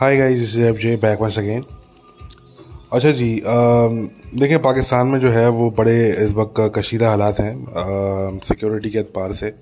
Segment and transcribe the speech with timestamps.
[0.00, 1.64] Hi guys is J back once again
[2.92, 8.90] अच्छा जी देखिए पाकिस्तान में जो है वो बड़े इस वक्त कशीदा हालात हैं सिक्योरिटी
[8.90, 9.52] के अतबार से।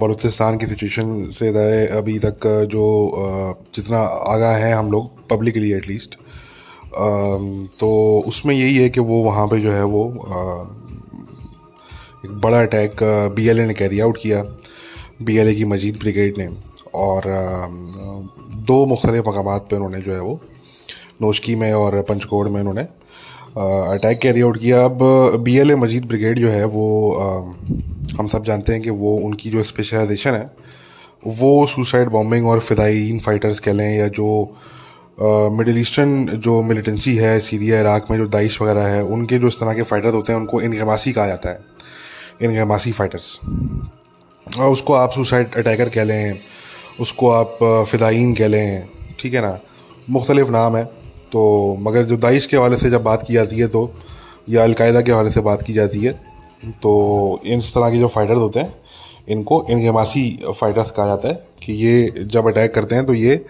[0.00, 3.98] बलूचिस्तान की सिचुएशन से इधर अभी तक जो आ, जितना
[4.32, 6.18] आगा है हम लोग पब्लिकली एटलीस्ट
[7.80, 7.90] तो
[8.26, 10.40] उसमें यही है कि वो वहाँ पे जो है वो आ,
[12.24, 13.02] एक बड़ा अटैक
[13.36, 14.42] बी एल ए ने कैरी आउट किया
[15.22, 16.48] बी एल ए की मजीद ब्रिगेड ने।
[16.96, 17.22] और
[18.68, 20.40] दो मुख्तलिफ़ मकाम पर उन्होंने जो है वो
[21.22, 22.82] नोशकी में और पंचकोड़ में उन्होंने
[23.92, 24.98] अटैक कैरी आउट किया। अब
[25.44, 27.26] B L A Majeed brigade जो है वो आ,
[28.18, 30.50] हम सब जानते हैं कि वो उनकी जो स्पेशलाइजेशन है
[31.38, 34.28] वो सुसाइड बॉम्बिंग और फ़िदाइन फाइटर्स कह लें या जो
[35.52, 39.58] मिडिल ईस्टर्न जो मिलिटेंसी है सीरिया इराक में जो दाइश वगैरह है उनके जो इस
[39.60, 41.58] तरह के फ़ाइटर्स होते हैं उनको इनगमासी कहा जाता है।
[42.42, 43.38] इनगमासी फ़ाइटर्स
[44.58, 46.38] और उसको आप सुसाइड अटैकर कह लें
[47.00, 47.58] उसको आप
[47.90, 48.88] फ़िदाइन कह लें,
[49.20, 49.58] ठीक है ना?
[50.10, 50.84] मुख्तलिफ़ नाम है
[51.32, 51.40] तो
[51.80, 53.90] मगर जो दाइश के हवाले से जब बात की जाती है तो
[54.48, 56.12] या अलकायदा के हवाले से बात की जाती है
[56.82, 58.72] तो इस तरह के जो फाइटर्स होते हैं,
[59.28, 63.44] इनको इनगमासी फाइटर्स कहा जाता है कि ये जब अटैक करते हैं तो ये,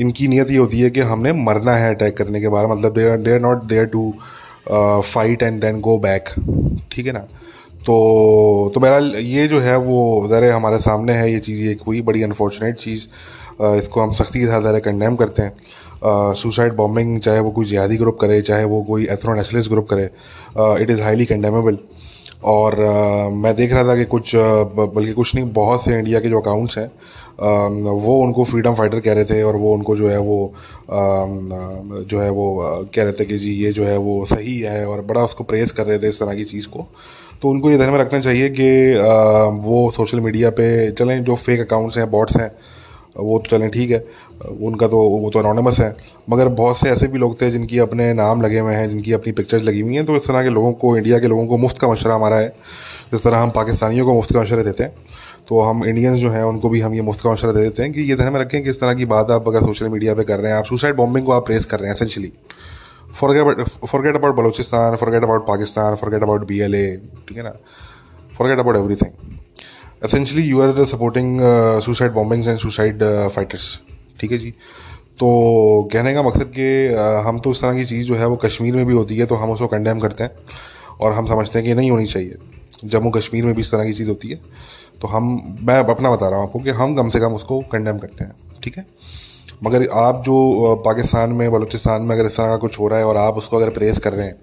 [0.00, 3.08] इनकी नीयत ये होती है कि हमने मरना है अटैक करने के बाद मतलब they
[3.10, 4.12] are they are not there to
[4.70, 6.28] fight and then go back
[6.92, 7.26] ठीक है ना?
[7.86, 12.00] तो तो बहरहाल ये जो है वो ज़रा हमारे सामने है ये चीज़ एक हुई
[12.00, 13.06] बड़ी अनफॉर्चुनेट चीज़
[13.62, 15.52] इसको हम सख्ती के साथ ज़रा कंडेम करते हैं।
[16.34, 20.04] सुसाइड बॉम्बिंग चाहे वो कोई जिहादी ग्रुप करे चाहे वो कोई एथ्रो नेशनलिस्ट ग्रुप करे
[20.82, 21.78] इट इज़ हाईली कंडेमेबल
[22.44, 26.28] और uh, मैं देख रहा था कि कुछ बल्कि कुछ नहीं बहुत से इंडिया के
[26.28, 26.90] जो अकाउंट्स हैं
[27.82, 30.54] वो उनको फ्रीडम फाइटर कह रहे थे और वो उनको जो है वो
[30.90, 32.46] जो है वो
[32.94, 35.72] कह रहे थे कि जी ये जो है वो सही है और बड़ा उसको प्रेस
[35.72, 36.86] कर रहे थे इस तरह की चीज़ को।
[37.42, 38.68] तो उनको ये ध्यान में रखना चाहिए कि
[39.62, 42.50] वो सोशल मीडिया पे चलें, जो फेक अकाउंट्स हैं बॉट्स हैं,
[43.16, 44.04] वो तो चलें, ठीक है।
[44.60, 45.94] उनका तो वो तो अनोनमस है।
[46.30, 49.32] मगर बहुत से ऐसे भी लोग थे जिनकी अपने नाम लगे हुए हैं, जिनकी अपनी
[49.32, 51.78] पिक्चर्स लगी हुई हैं तो इस तरह के लोगों को इंडिया के लोगों को मुफ़्त
[51.78, 52.48] का मशरा हमारा है।
[53.12, 54.94] जिस तरह हम पाकिस्तानियों को मुफ़्त का मशरे देते हैं
[55.48, 57.92] तो हम इंडियंस जो हैं, उनको भी हम ये मुफ़्त का मशरा दे देते हैं
[57.92, 60.24] कि ये ध्यान में रखें कि इस तरह की बात आप अगर सोशल मीडिया पर
[60.24, 62.32] कर रहे हैं, आप सुसाइड बॉम्बिंग को आप प्रेस कर रहे हैं essentially
[63.20, 66.86] forget about Balochistan forget about Pakistan forget about B L A
[67.28, 67.52] ठीक है ना?
[68.38, 69.38] Forget about everything
[70.04, 71.40] essentially you are supporting
[71.84, 73.02] suicide bombings and suicide
[73.34, 73.78] fighters
[74.20, 74.50] ठीक है जी?
[75.18, 75.28] तो
[75.92, 78.76] कहने का मकसद कि uh, हम तो इस तरह की चीज़ जो है वो कश्मीर
[78.76, 80.30] में भी होती है तो हम उसको कंडेम करते हैं
[81.00, 82.36] और हम समझते हैं कि नहीं होनी चाहिए।
[82.84, 84.38] जम्मू कश्मीर में भी इस तरह की चीज़ होती है।
[85.00, 85.24] तो हम
[85.62, 88.34] मैं अपना बता रहा हूँ आपको कि हम कम से कम उसको कंडेम करते हैं।
[88.62, 88.84] ठीक है?
[89.64, 93.06] मगर आप जो पाकिस्तान में, बलूचिस्तान में अगर इस तरह का कुछ हो रहा है
[93.06, 94.36] और आप उसको अगर प्रेस कर रहे हैं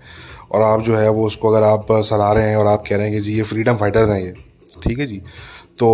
[0.51, 3.05] और आप जो है वो उसको अगर आप सराह रहे हैं और आप कह रहे
[3.05, 4.33] हैं कि जी ये फ्रीडम फाइटर्स हैं ये,
[4.83, 5.21] ठीक है जी?
[5.79, 5.87] तो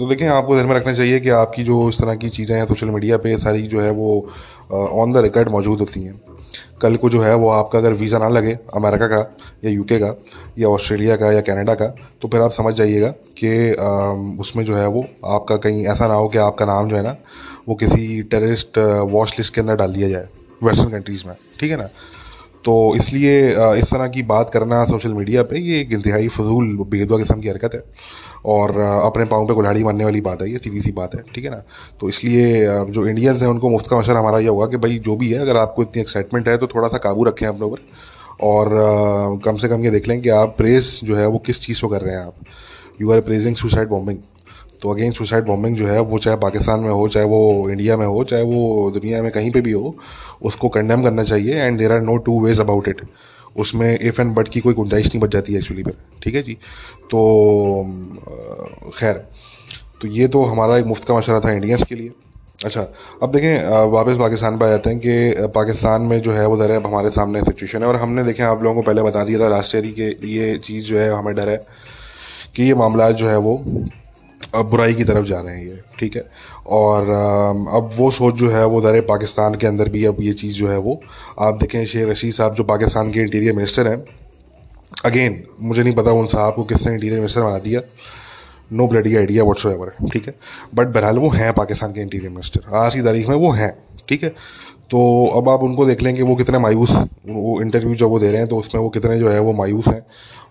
[0.00, 2.66] तो देखें आपको ध्यान में रखना चाहिए कि आपकी जो इस तरह की चीज़ें हैं
[2.66, 4.10] सोशल मीडिया पे सारी जो है वो
[4.72, 6.20] ऑन द रिकॉर्ड मौजूद होती हैं।
[6.82, 9.18] कल को जो है वो आपका अगर वीज़ा ना लगे अमेरिका का
[9.64, 10.14] या यूके का
[10.58, 11.86] या ऑस्ट्रेलिया का या कनाडा का
[12.22, 13.08] तो फिर आप समझ जाइएगा
[13.42, 13.72] कि
[14.40, 17.16] उसमें जो है वो आपका कहीं ऐसा ना हो कि आपका नाम जो है ना
[17.68, 18.78] वो किसी टेररिस्ट
[19.10, 20.28] वॉच लिस्ट के अंदर डाल दिया जाए
[20.62, 21.88] वेस्टर्न कंट्रीज़ में, ठीक है ना?
[22.64, 23.34] तो इसलिए
[23.78, 27.48] इस तरह की बात करना सोशल मीडिया पे, ये एक इंतहाई फजूल बेदुआ किस्म की
[27.48, 27.82] हरकत है।
[28.46, 31.44] और अपने पाँव पे कुल्हाड़ी मारने वाली बात है, ये सीधी सी बात है, ठीक
[31.44, 31.62] है ना?
[32.00, 35.16] तो इसलिए जो इंडियंस हैं, उनको मुफ़्त का मशरा हमारा ये होगा कि भाई, जो
[35.16, 37.78] भी है, अगर आपको इतनी एक्साइटमेंट है तो थोड़ा सा काबू रखें अपने ऊपर।
[38.42, 41.80] और कम से कम ये देख लें कि आप प्रेस जो है, वो किस चीज़
[41.80, 42.34] को कर रहे हैं आप?
[43.00, 44.18] You are praising suicide bombing
[44.82, 48.06] तो अगेन सुसाइड बॉम्बिंग जो है, वो चाहे पाकिस्तान में हो, चाहे वो इंडिया में
[48.06, 49.94] हो, चाहे वो दुनिया में कहीं पे भी हो,
[50.42, 53.02] उसको कंडेम करना चाहिए and there are no two ways about it
[53.56, 56.42] उसमें इफ़ एंड बट की कोई गुंजाइश नहीं बच जाती है एक्चुअली पर ठीक है
[56.42, 56.56] जी?
[57.10, 57.20] तो
[58.98, 59.24] खैर
[60.00, 62.10] तो ये तो हमारा एक मुफ़्त का मशरा था इंडियंस के लिए।
[62.58, 62.86] अच्छा
[63.22, 66.72] अब देखें वापस पाकिस्तान पर आ जाते हैं कि पाकिस्तान में जो है, वो डर
[66.72, 69.48] है हमारे सामने सिचुएशन है। और हमने देखें, आप लोगों को पहले बता दिया था
[69.48, 71.56] लास्ट ईयर ही कि ये चीज़ जो है, हमें डर है
[72.56, 73.62] कि ये मामला जो है, वो
[74.54, 76.22] बुराई की तरफ़ जा रहे हैं ये, ठीक है?
[76.66, 77.10] और
[77.74, 80.68] अब वो सोच जो है, वो दर पाकिस्तान के अंदर भी अब ये चीज़ जो
[80.68, 81.00] है वो,
[81.38, 84.04] आप देखें शेख रशीद साहब जो पाकिस्तान के इंटीरियर मिनिस्टर हैं,
[85.04, 87.80] अगेन, मुझे नहीं पता उन साहब को किसने इंटीरियर मिनिस्टर बना दिया।
[88.72, 90.34] No bloody idea whatsoever ठीक है?
[90.74, 93.72] बट बहरहाल वो हैं पाकिस्तान के इंटीरियर मिनिस्टर, आज की तारीख में वो हैं,
[94.08, 94.28] ठीक है?
[94.90, 94.98] तो
[95.36, 96.96] अब आप उनको देख लेंगे वो कितने मायूस,
[97.28, 99.88] वो इंटरव्यू जो वो दे रहे हैं तो उसमें वो कितने जो है वो मायूस
[99.88, 100.04] हैं,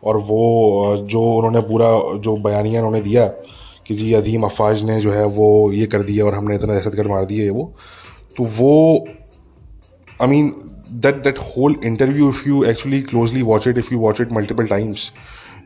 [0.03, 1.87] और वो, जो उन्होंने पूरा,
[2.19, 3.25] जो बयानिया उन्होंने दिया
[3.87, 6.95] कि जी अजीम अफाज ने जो है वो ये कर दिया और हमने इतना दहशत
[6.95, 7.73] गर्द मार दिया वो।
[8.37, 9.05] तो वो
[10.21, 10.53] I mean
[10.95, 14.65] that that whole interview if you actually closely watch it if you watch it multiple
[14.65, 15.11] times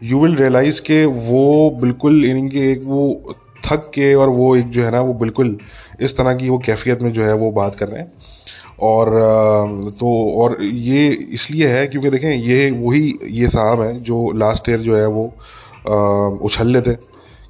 [0.03, 3.33] you will realise के वो बिल्कुल इनके एक वो
[3.65, 5.57] थक के और वो एक जो है ना, वो बिल्कुल
[6.01, 8.11] इस तरह की वो कैफियत में जो है वो बात कर रहे हैं।
[8.81, 9.09] और
[9.99, 14.79] तो और ये इसलिए है क्योंकि देखें, ये वही, ये साहब हैं जो लास्ट ईयर
[14.79, 15.25] जो है वो
[16.45, 16.91] उछल लेते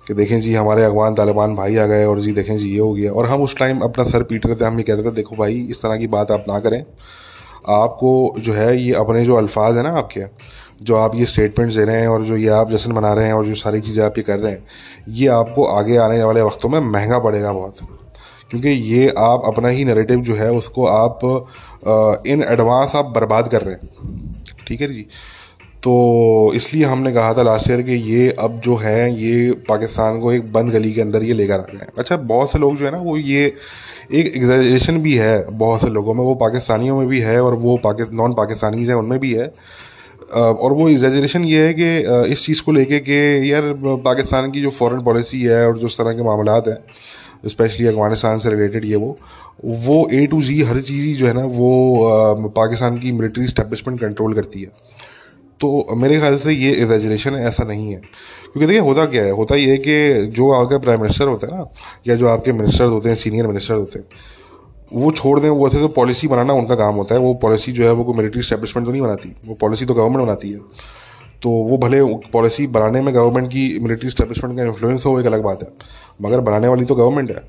[0.08, 2.94] कि देखें जी, हमारे अगवान तालिबान भाई आ गए और जी देखें जी, ये हो
[2.94, 5.12] गया। और हम उस टाइम अपना सर पीट रहे थे, हम ये कह रहे थे,
[5.12, 6.84] देखो भाई, इस तरह की बात आप ना करें।
[7.70, 10.24] आपको जो है, ये अपने जो अल्फाज हैं ना आपके,
[10.82, 13.34] जो आप ये स्टेटमेंट्स दे रहे हैं और जो ये आप जश्न मना रहे हैं
[13.34, 14.64] और जो सारी चीज़ें आप ये कर रहे हैं,
[15.10, 17.78] ये आपको आगे आने वाले वक्तों में महँगा पड़ेगा बहुत।
[18.52, 21.20] क्योंकि ये आप अपना ही नरेटिव जो है, उसको आप
[22.28, 24.34] इन एडवांस आप बर्बाद कर रहे हैं।
[24.68, 25.06] ठीक है जी?
[25.84, 30.32] तो इसलिए हमने कहा था लास्ट ईयर कि ये अब जो है, ये पाकिस्तान को
[30.32, 32.92] एक बंद गली के अंदर ये लेकर आ गए अच्छा बहुत से लोग जो है
[32.92, 33.46] ना, वो ये
[34.12, 37.78] एक एग्जेशन भी है बहुत से लोगों में, वो पाकिस्तानियों में भी है और वो
[37.84, 39.52] पाकि नॉन पाकिस्तानीज हैं, उनमें भी है।
[40.34, 43.74] और वो एग्जेजरेशन ये है कि इस चीज़ को लेके कि यार
[44.06, 46.78] पाकिस्तान की जो फॉरेन पॉलिसी है और जो इस तरह के मामला हैं
[47.50, 49.16] स्पेशली अफ़गानिस्तान से रिलेटेड ये वो
[49.66, 54.00] वो ए टू जी हर चीज़ ही जो है ना, वो पाकिस्तान की मिलिट्री स्टैब्लिशमेंट
[54.00, 54.72] कंट्रोल करती है।
[55.62, 59.32] तो मेरे ख्याल से ये एग्जेजरेशन है, ऐसा नहीं है। क्योंकि देखिए, होता क्या है?
[59.32, 61.72] होता ये है कि जो आपका प्राइम मिनिस्टर होता है ना,
[62.08, 64.08] या जो आपके मिनिस्टर होते हैं सीनियर मिनिस्टर होते हैं,
[64.94, 67.84] वो छोड़ दें, वो थे तो पॉलिसी बनाना उनका काम होता है। वो पॉलिसी जो
[67.84, 70.60] है, वो कोई मिलिट्री स्टैब्लिशमेंट तो नहीं बनाती। वो पॉलिसी तो गवर्नमेंट बनाती है।
[71.42, 72.02] तो वो भले
[72.34, 75.68] पॉलिसी बनाने में गवर्नमेंट की मिलिट्री स्टैब्लिशमेंट का इन्फ्लुएंस हो एक अलग बात है।
[76.22, 77.42] मगर बनाने वाली तो गवर्नमेंट है,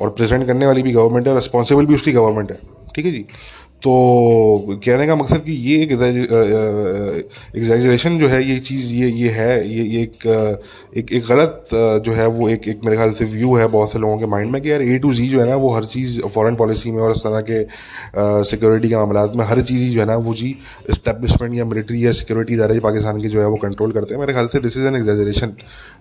[0.00, 2.58] और प्रेजेंट करने वाली भी गवर्नमेंट है रिस्पॉन्सिबल भी उसकी गवर्नमेंट है।
[2.94, 3.24] ठीक है जी?
[3.82, 5.90] तो कहने का मकसद कि ये एक
[7.56, 10.26] एग्जैजरेशन जो है, ये चीज़, ये ये है, ये ये एक
[10.96, 11.68] एक एक गलत
[12.04, 14.50] जो है वो एक एक मेरे ख्याल से व्यू है बहुत से लोगों के माइंड
[14.52, 17.02] में कि यार ए टू जी जो है ना, वो हर चीज़ फॉरेन पॉलिसी में
[17.02, 17.64] और इस तरह के
[18.50, 20.56] सिक्योरिटी के मामला में हर चीज़ ही जो है ना, वो जी
[20.90, 24.32] इस्टेब्लिशमेंट या मिलिट्री या सिक्योरिटी इदारे पाकिस्तान की जो है वो कंट्रोल करते हैं। मेरे
[24.32, 25.54] ख्याल से this is an exaggeration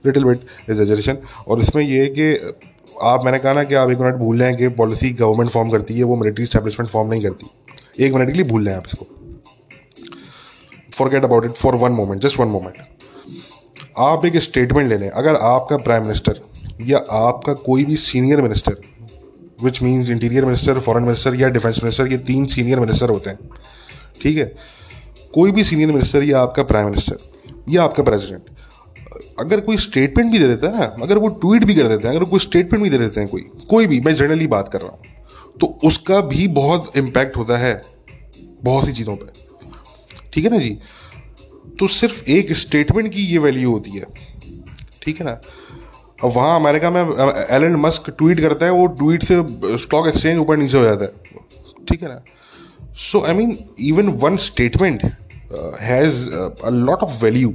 [0.05, 0.39] little bit
[0.69, 1.17] exaggeration
[1.47, 2.55] और इसमें ये है कि
[3.03, 5.69] आप, मैंने कहा ना कि आप एक मिनट भूल रहे हैं कि पॉलिसी गवर्नमेंट फॉर्म
[5.69, 7.45] करती है, वो मिलिट्री स्टैब्लिशमेंट फॉर्म नहीं करती।
[7.99, 9.07] एक मिनट के लिए भूल लें आप इसको।
[10.93, 12.77] Forget about it for one moment just one moment
[13.97, 16.39] आप एक स्टेटमेंट ले लें। अगर आपका प्राइम मिनिस्टर
[16.81, 18.77] या आपका कोई भी senior minister
[19.63, 23.49] which means interior minister foreign minister या डिफेंस मिनिस्टर ये तीन सीनियर मिनिस्टर होते हैं।
[24.21, 24.55] ठीक है?
[25.33, 27.17] कोई भी सीनियर मिनिस्टर या आपका प्राइम मिनिस्टर
[27.69, 28.49] या आपका प्रेसिडेंट
[29.39, 32.15] अगर कोई स्टेटमेंट भी दे देता है ना, अगर वो ट्वीट भी कर देते हैं,
[32.15, 34.89] अगर कोई स्टेटमेंट भी दे देते हैं कोई कोई भी, मैं जनरली बात कर रहा
[34.89, 35.14] हूँ।
[35.61, 37.81] तो उसका भी बहुत इम्पैक्ट होता है
[38.63, 39.25] बहुत सी चीज़ों पे।
[40.33, 40.77] ठीक है ना जी?
[41.79, 44.05] तो सिर्फ़ एक स्टेटमेंट की ये वैल्यू होती है।
[45.03, 45.39] ठीक है ना?
[46.23, 50.57] अब वहाँ अमेरिका में एलन मस्क ट्वीट करता है, वो ट्वीट से स्टॉक एक्सचेंज ऊपर
[50.57, 52.21] नीचे हो जाता है। ठीक है ना?
[52.97, 55.03] So I mean even one statement
[55.81, 57.53] has a lot of value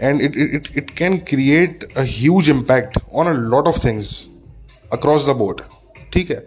[0.00, 4.24] and it it it can create a huge impact on a lot of things
[4.92, 5.60] across the board
[6.12, 6.44] ठीक है?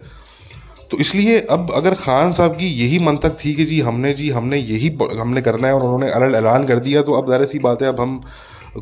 [0.92, 4.56] तो इसलिए अब अगर खान साहब की यही मंतक थी कि जी हमने जी हमने
[4.58, 4.88] यही
[5.20, 7.88] हमने करना है और उन्होंने अलग ऐलान कर दिया तो अब ज़ाहिर सी बात है,
[7.88, 8.20] अब हम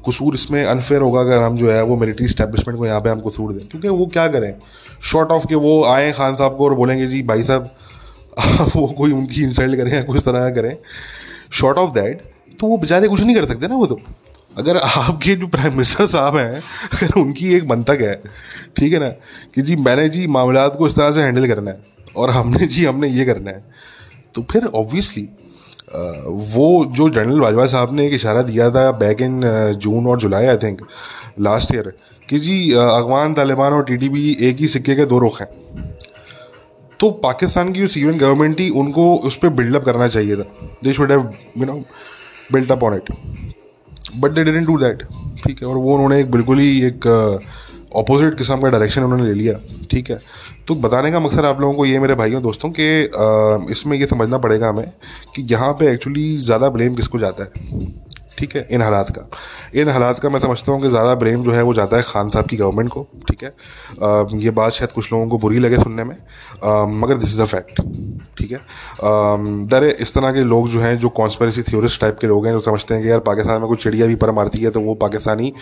[0.07, 3.21] कसूर इसमें अनफेयर होगा अगर हम जो है वो मिलिट्री स्टैब्लिशमेंट को यहाँ पे हम
[3.21, 4.55] कसूर दें। क्योंकि वो क्या करें?
[5.03, 7.71] शॉर्ट ऑफ़ के वो आए खान साहब को और बोलेंगे, जी भाई साहब,
[8.77, 10.77] वो कोई उनकी इंसल्ट करें या कुछ तरह करें।
[11.53, 12.23] शॉर्ट ऑफ़ दैट
[12.61, 14.01] तो वो बेचारे कुछ नहीं कर सकते ना वो तो।
[14.59, 16.62] अगर आपके जो प्राइम मिनिस्टर साहब हैं,
[16.93, 18.15] अगर उनकी एक मंतक है,
[18.77, 19.09] ठीक है ना,
[19.55, 22.85] कि जी मैंने जी मामला को इस तरह से हैंडल करना है और हमने, जी,
[22.85, 23.64] हमने ये करना है।
[24.35, 25.29] तो फिर ऑब्वियसली
[26.50, 29.40] वो जो जनरल बाजवा साहब ने एक इशारा दिया था बैक इन
[29.76, 30.87] जून और July I think
[31.40, 31.93] last year
[32.29, 35.49] कि जी अफगान तालिबान और टीटीपी एक ही सिक्के के दो रुख हैं।
[37.00, 40.45] तो पाकिस्तान की जो सिविल गवर्नमेंट थी, उनको उस पर बिल्डअप करना चाहिए था।
[40.85, 41.83] They should have you know
[42.52, 43.11] built up on it
[44.17, 45.02] but they didn't do that
[45.45, 47.07] ठीक है, और वो उन्होंने एक बिल्कुल ही एक
[47.97, 49.54] अपोजिट किस्म का डायरेक्शन उन्होंने ले लिया,
[49.90, 50.18] ठीक है?
[50.68, 54.38] तो बताने का मकसद आप लोगों को ये, मेरे भाइयों, दोस्तों, कि इसमें ये समझना
[54.38, 54.90] पड़ेगा हमें
[55.35, 57.50] कि यहाँ पे एक्चुअली ज़्यादा ब्लेम किसको जाता है?
[58.39, 59.27] ठीक है इन हालात का।
[59.81, 62.29] इन हालात का मैं समझता हूँ कि ज़्यादा ब्लेम जो है वो जाता है खान
[62.29, 65.79] साहब की गवर्नमेंट को ठीक है। आ, ये बात शायद कुछ लोगों को बुरी लगे
[65.79, 66.17] सुनने में
[66.65, 67.81] आ, मगर दिस इज़ अ फैक्ट
[68.39, 68.61] ठीक है।
[69.69, 72.61] दर इस तरह के लोग जो हैं जो कॉन्स्परेसी थ्योरिस्ट टाइप के लोग हैं जो
[72.61, 75.53] समझते हैं कि यार पाकिस्तान में कुछ चिड़िया भी पर मारती है तो वो पाकिस्तानी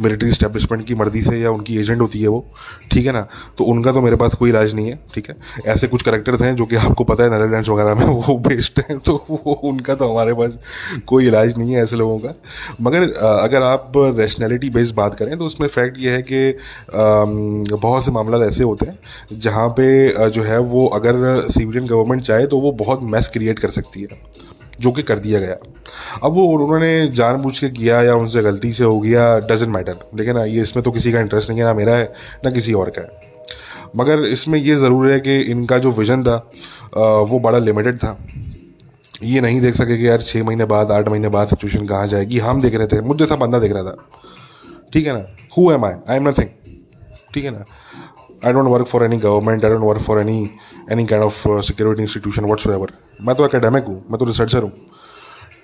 [0.00, 2.44] मिलिट्री स्टैब्लिशमेंट की मर्दी से या उनकी एजेंट होती है वो
[2.92, 3.26] ठीक है ना।
[3.58, 6.54] तो उनका तो मेरे पास कोई इलाज नहीं है ठीक है। ऐसे कुछ करेक्टर्स हैं
[6.56, 10.10] जो कि आपको पता है नदरलैंड वगैरह में वो बेस्ड हैं तो वो उनका तो
[10.10, 10.58] हमारे पास
[11.06, 12.32] कोई इलाज नहीं है ऐसे लोगों का
[12.80, 16.54] मगर अगर आप रैशनैलिटी बेस्ड बात करें तो उसमें फैक्ट ये है कि
[17.72, 18.98] बहुत से मामला ऐसे होते हैं,
[19.34, 23.70] जहाँ पे जो है वो अगर सिविलियन गवर्नमेंट चाहे तो वो बहुत मैस क्रिएट कर
[23.70, 24.20] सकती है,
[24.80, 25.56] जो कि कर दिया गया।
[26.22, 30.36] अब वो उन्होंने जानबूझ के किया, या उनसे गलती से हो गया डजेंट मैटर लेकिन
[30.38, 32.12] ये इसमें तो किसी का इंटरेस्ट नहीं है, ना मेरा है,
[32.44, 33.26] ना किसी और का है।
[33.96, 36.36] मगर इसमें ये ज़रूर है कि इनका जो विज़न था
[37.22, 38.16] वो बड़ा लिमिटेड था।
[39.22, 42.38] ये नहीं देख सके कि यार छः महीने बाद, आठ महीने बाद सिचुएशन कहाँ जाएगी।
[42.38, 43.96] हम देख रहे थे, मुझ जैसा बंदा देख रहा था।
[44.92, 45.24] ठीक है ना?
[45.56, 46.48] Who am I I am nothing
[47.34, 47.64] ठीक है ना?
[48.44, 50.50] I don't work for any government I don't work for any
[50.92, 54.72] any kind of security institution whatsoever मैं तो अकेडमिक हूँ, मैं तो रिसर्चर हूँ।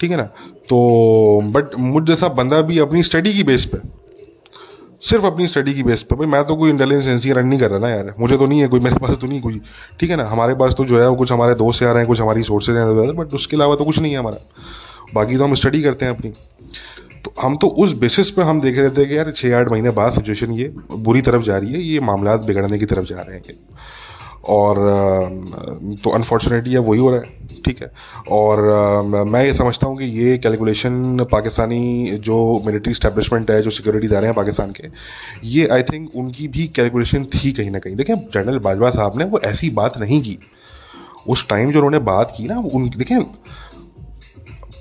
[0.01, 0.25] ठीक है ना?
[0.69, 3.79] तो बट मुझ जैसा बंदा भी अपनी स्टडी की बेस पे
[5.05, 7.71] सिर्फ़ अपनी स्टडी की बेस पर। भाई, मैं तो कोई इंटेलिजेंस एजेंसी रन नहीं कर
[7.71, 9.61] रहा ना यार। मुझे तो नहीं है कोई, मेरे पास तो नहीं कोई।
[10.01, 10.25] ठीक है ना?
[10.25, 13.17] हमारे पास तो जो है वो कुछ हमारे दोस्त यार हैं, कुछ हमारी सोर्सेज हैं
[13.17, 14.39] बट उसके अलावा तो कुछ नहीं है हमारा।
[15.15, 16.33] बाकी तो हम स्टडी करते हैं अपनी।
[17.25, 19.91] तो हम तो उस बेसिस पे हम देख रहे थे कि यार छः आठ महीने
[19.91, 23.37] बाद सिचुएशन ये बुरी तरफ़ जा रही है, ये मामला बिगड़ने की तरफ़ जा रहे
[23.37, 23.43] हैं।
[24.49, 24.77] और
[26.05, 27.91] तो अनफॉर्चुनेटली वही हो रहा है, ठीक है?
[28.31, 28.61] और
[29.27, 34.27] मैं ये समझता हूँ कि ये कैलकुलेशन पाकिस्तानी जो मिलिट्री स्टैब्लिशमेंट है, जो सिक्योरिटी दारे
[34.27, 34.89] हैं पाकिस्तान के,
[35.47, 39.25] ये आई थिंक उनकी भी कैलकुलेशन थी कहीं ना कहीं। देखें जनरल बाजवा साहब ने
[39.25, 40.39] वो ऐसी बात नहीं की।
[41.29, 43.21] उस टाइम जो उन्होंने बात की ना, उन देखें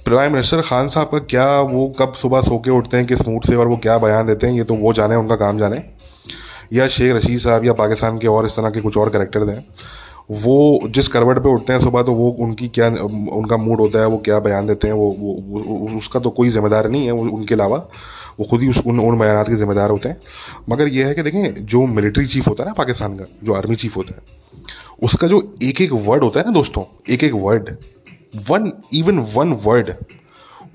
[0.05, 3.43] प्राइम मिनिस्टर खान साहब का क्या वो कब सुबह सो के उठते हैं, किस मूड
[3.43, 5.77] से, और वो क्या बयान देते हैं, ये तो वो जाने, उनका काम जाने।
[6.73, 9.65] या शेख रशीद साहब या पाकिस्तान के और इस तरह के कुछ और करेक्टर हैं।
[10.33, 14.07] वो जिस करवट पे उठते हैं सुबह तो वो उनकी क्या उनका मूड होता है
[14.07, 17.55] वो क्या बयान देते हैं वो, वो, वो उसका तो कोई जिम्मेदार नहीं है उनके
[17.55, 17.77] अलावा
[18.39, 20.17] वो खुद ही उस उन उन बयान के ज़िम्मेदार होते हैं।
[20.69, 23.75] मगर ये है कि देखें जो मिलिट्री चीफ होता है ना पाकिस्तान का जो आर्मी
[23.75, 24.21] चीफ होता है
[25.03, 27.75] उसका जो एक एक वर्ड होता है ना दोस्तों एक एक word
[28.49, 29.93] one even one word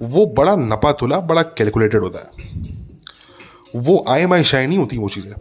[0.03, 2.31] वो बड़ा नपा तुला बड़ा कैलकुलेटेड होता है।
[3.77, 5.33] वो आई एम आई नहीं होती वो चीज़ें।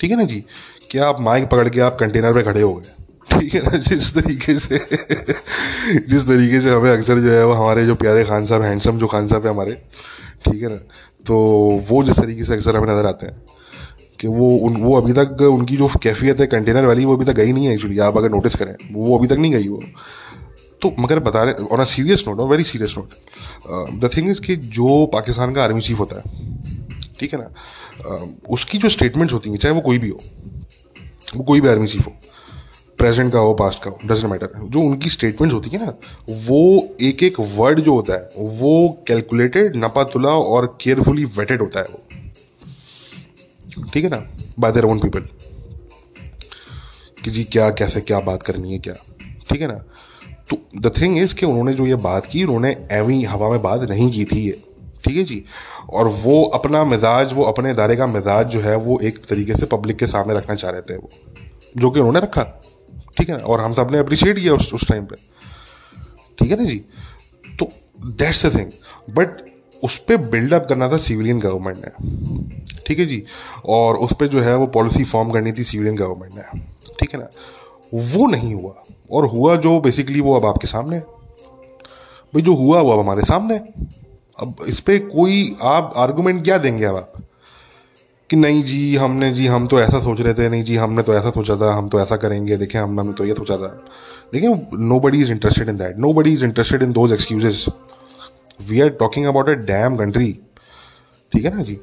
[0.00, 0.44] ठीक है ना जी?
[0.90, 2.90] क्या आप माइक पकड़ के आप कंटेनर पे खड़े हो गए?
[3.30, 3.78] ठीक है ना?
[3.78, 4.78] जिस तरीके से,
[6.06, 9.06] जिस तरीके से हमें अक्सर जो है वो हमारे जो प्यारे खान साहब हैंडसम जो
[9.06, 9.72] खान साहब है हमारे,
[10.44, 10.76] ठीक है ना?
[11.26, 11.36] तो
[11.88, 13.36] वो जिस तरीके से अक्सर हमें नज़र आते हैं
[14.20, 17.32] कि वो उन, वो अभी तक उनकी जो कैफियत है कंटेनर वाली, वो अभी तक
[17.32, 19.82] गई नहीं है एक्चुअली आप अगर नोटिस करें, वो अभी तक नहीं गई वो।
[20.82, 24.40] तो मगर बता रहे on a serious note on very serious note the thing is
[24.40, 26.22] कि जो पाकिस्तान का आर्मी चीफ होता है,
[27.20, 27.48] ठीक है ना?
[28.50, 30.18] उसकी जो स्टेटमेंट्स होती हैं, चाहे वो कोई भी हो,
[31.36, 32.12] वो कोई भी आर्मी चीफ हो
[32.98, 35.94] प्रेजेंट का हो पास्ट का हो डजेंट मैटर जो उनकी स्टेटमेंट्स होती है ना,
[36.28, 41.86] वो एक एक वर्ड जो होता है, वो कैलकुलेटेड नपातुला और केयरफुली वेटेड होता है
[41.86, 42.02] वो।
[43.92, 44.28] ठीक है ना?
[44.58, 45.20] बाय देर ओन पीपल
[47.24, 48.94] कि जी क्या, कैसे, क्या बात करनी है, क्या?
[49.50, 49.84] ठीक है ना?
[50.50, 53.82] तो द थिंग इज़ कि उन्होंने जो ये बात की, उन्होंने एवी हवा में बात
[53.90, 54.62] नहीं की थी ये।
[55.04, 55.44] ठीक है जी?
[55.90, 59.66] और वो अपना मिजाज, वो अपने इदारे का मिजाज जो है, वो एक तरीके से
[59.66, 61.08] पब्लिक के सामने रखना चाह रहे थे वो।
[61.76, 62.42] जो कि उन्होंने रखा।
[63.18, 63.38] ठीक है?
[63.38, 65.16] ना और हम सबने अप्रिशिएट किया उस टाइम पे।
[66.38, 66.84] ठीक है ना जी?
[67.58, 67.68] तो
[68.06, 68.70] दैट्स द थिंग
[69.10, 69.48] बट
[69.84, 72.10] उस पर बिल्डअप करना था सिविलियन गवर्नमेंट ने।
[72.86, 73.24] ठीक है जी?
[73.64, 76.60] और उस पर जो है, वो पॉलिसी फॉर्म करनी थी सिविलियन गवर्नमेंट ने।
[77.00, 77.28] ठीक है ना?
[77.94, 78.74] वो नहीं हुआ।
[79.10, 83.60] और हुआ जो बेसिकली वो अब आपके सामने भाई, जो हुआ वो अब हमारे सामने
[84.40, 87.12] अब इस पर कोई आप आर्गूमेंट क्या देंगे अब आप?
[88.30, 91.14] कि नहीं जी, हमने जी, हम तो ऐसा सोच रहे थे, नहीं जी, हमने तो
[91.14, 93.68] ऐसा सोचा था, हम तो ऐसा करेंगे, देखें, हम हमने तो ये सोचा था।
[94.32, 97.64] देखें nobody is interested in that nobody is interested in those excuses
[98.68, 100.32] we are talking about a damn country
[101.32, 101.78] ठीक है ना जी?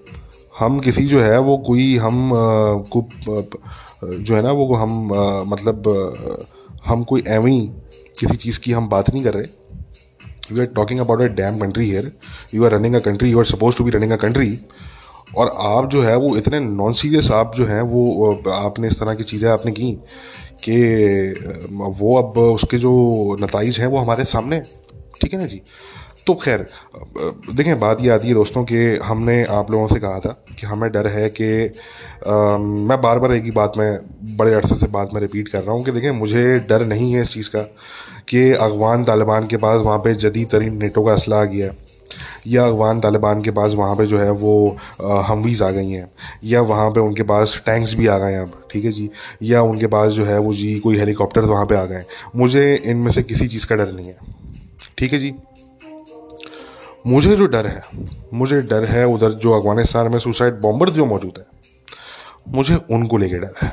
[0.60, 2.32] हम किसी जो है, वो कोई हम
[2.96, 3.08] को
[4.04, 5.14] जो है ना, वो हम
[5.50, 5.90] मतलब
[6.86, 7.68] हम कोई एवं
[8.20, 9.65] किसी चीज़ की हम बात नहीं कर रहे।
[10.52, 12.12] You are talking about a damn country here
[12.54, 14.58] you are running a country you are suppose to be running a country
[15.38, 19.16] और आप जो है वो इतने नॉन सीरियस आप जो हैं वो, आपने इस तरह
[19.16, 19.92] की चीज़ें आपने की
[20.64, 20.78] कि,
[21.74, 24.62] वो अब उसके जो नतज हैं वो हमारे सामने।
[25.22, 25.62] ठीक है ना जी?
[26.28, 26.66] तो खैर,
[27.50, 30.90] देखें, बात ये आती है दोस्तों कि हमने आप लोगों से कहा था कि हमें
[30.92, 31.50] डर है कि
[32.88, 34.00] मैं बार बार एक ही बात में
[34.38, 37.22] बड़े अरसे से बात में रिपीट कर रहा हूँ कि देखें, मुझे डर नहीं है
[37.22, 37.68] इस चीज़ का।
[38.28, 41.84] कि अफगान तालिबान के पास वहाँ पे जदीद तरीन नेटो का असला आ गया है।
[42.48, 46.10] या अफगान तालिबान के पास वहाँ पे जो है वो हमवीज़ आ गई हैं।
[46.44, 49.10] या वहाँ पे उनके पास टैंक्स भी आ गए हैं अब, ठीक है जी?
[49.42, 52.04] या उनके पास जो है वो जी कोई हेलीकॉप्टर वहाँ पे आ गए
[52.36, 54.18] मुझे इनमें से किसी चीज़ का डर नहीं है,
[54.98, 55.34] ठीक है जी?
[57.08, 57.82] मुझे जो डर है,
[58.34, 61.46] मुझे डर है उधर जो अफ़गानिस्तान में सुसाइड बॉम्बर जो मौजूद है,
[62.50, 63.72] मुझे उनको लेके डर है।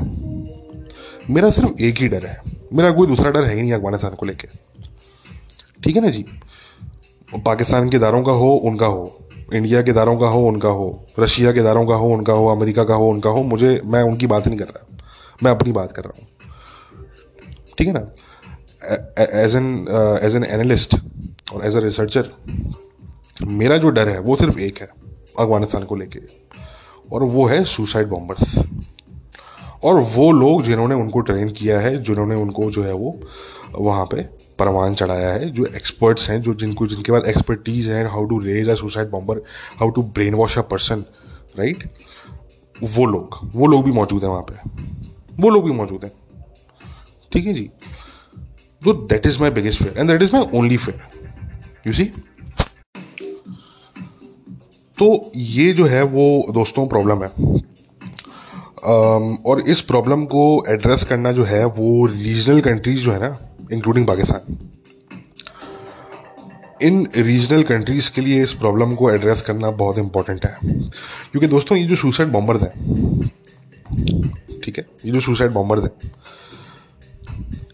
[1.31, 2.41] मेरा सिर्फ़ एक ही डर है
[2.73, 4.49] मेरा कोई दूसरा डर है ही नहीं अफ़गानिस्तान को लेके।
[5.85, 6.25] ठीक है ना जी?
[7.47, 11.53] पाकिस्तान के इदारों का हो, उनका हो। इंडिया के इदारों का हो, उनका हो। रशिया
[11.53, 14.47] के इदारों का हो, उनका हो। अमेरिका का हो, उनका हो। मुझे, मैं उनकी बात
[14.47, 14.99] नहीं कर रहा।
[15.43, 16.27] मैं अपनी बात कर रहा हूँ।
[17.79, 18.01] ठीक है ना?
[19.43, 19.87] As an
[20.23, 20.95] as an analyst
[21.55, 22.31] और एज ए रिसर्चर
[23.47, 24.87] मेरा जो डर है, वो सिर्फ़ एक है
[25.39, 26.21] अफ़गानिस्तान को लेके।
[27.13, 28.59] और वो है सुसाइड बॉम्बर्स
[29.85, 33.19] और वो लोग जिन्होंने उनको ट्रेन किया है, जिन्होंने उनको जो है वो
[33.75, 34.23] वहाँ पे
[34.59, 38.69] परवान चढ़ाया है, जो एक्सपर्ट्स हैं, जो जिनको, जिनके पास एक्सपर्टीज़ है how to raise
[38.69, 39.43] a suicide bomber
[39.81, 40.03] how to
[40.35, 41.05] brainwash a person
[41.59, 41.89] right
[42.77, 44.55] वो लोग वो लोग भी मौजूद हैं वहाँ पे।
[45.41, 46.13] वो लोग भी मौजूद हैं।
[47.33, 47.69] ठीक है जी?
[48.83, 51.01] तो that is my biggest fear and that is my only fear
[51.87, 52.05] you see
[54.99, 57.31] तो ये जो है वो दोस्तों प्रॉब्लम है।
[58.85, 63.37] और इस प्रॉब्लम को एड्रेस करना जो है, वो रीजनल कंट्रीज़ जो है ना
[63.73, 64.57] इंक्लूडिंग पाकिस्तान
[66.83, 70.57] इन रीजनल कंट्रीज़ के लिए इस प्रॉब्लम को एड्रेस करना बहुत इंपॉर्टेंट है.
[70.63, 73.31] क्योंकि दोस्तों, ये जो सुसाइड बॉम्बर हैं,
[74.65, 74.87] ठीक है?
[75.05, 75.91] ये जो सुसाइड बॉम्बर हैं,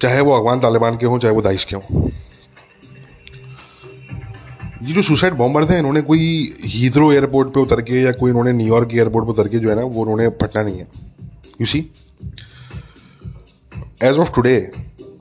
[0.03, 2.08] चाहे वो अफगान तालिबान के हों, चाहे वो दाइश के हों
[4.83, 6.21] ये जो सुसाइड बॉम्बर थे, इन्होंने कोई
[6.65, 9.77] हीथ्रो एयरपोर्ट पे उतर के या कोई इन्होंने न्यूयॉर्क एयरपोर्ट पे उतर के जो है
[9.77, 10.87] ना, वो उन्होंने फटना नहीं है।
[11.61, 11.79] You see
[14.03, 14.57] as of today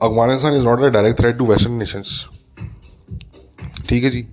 [0.02, 2.24] Afghanistan is not a direct threat to western nations
[3.88, 4.26] ठीक है जी?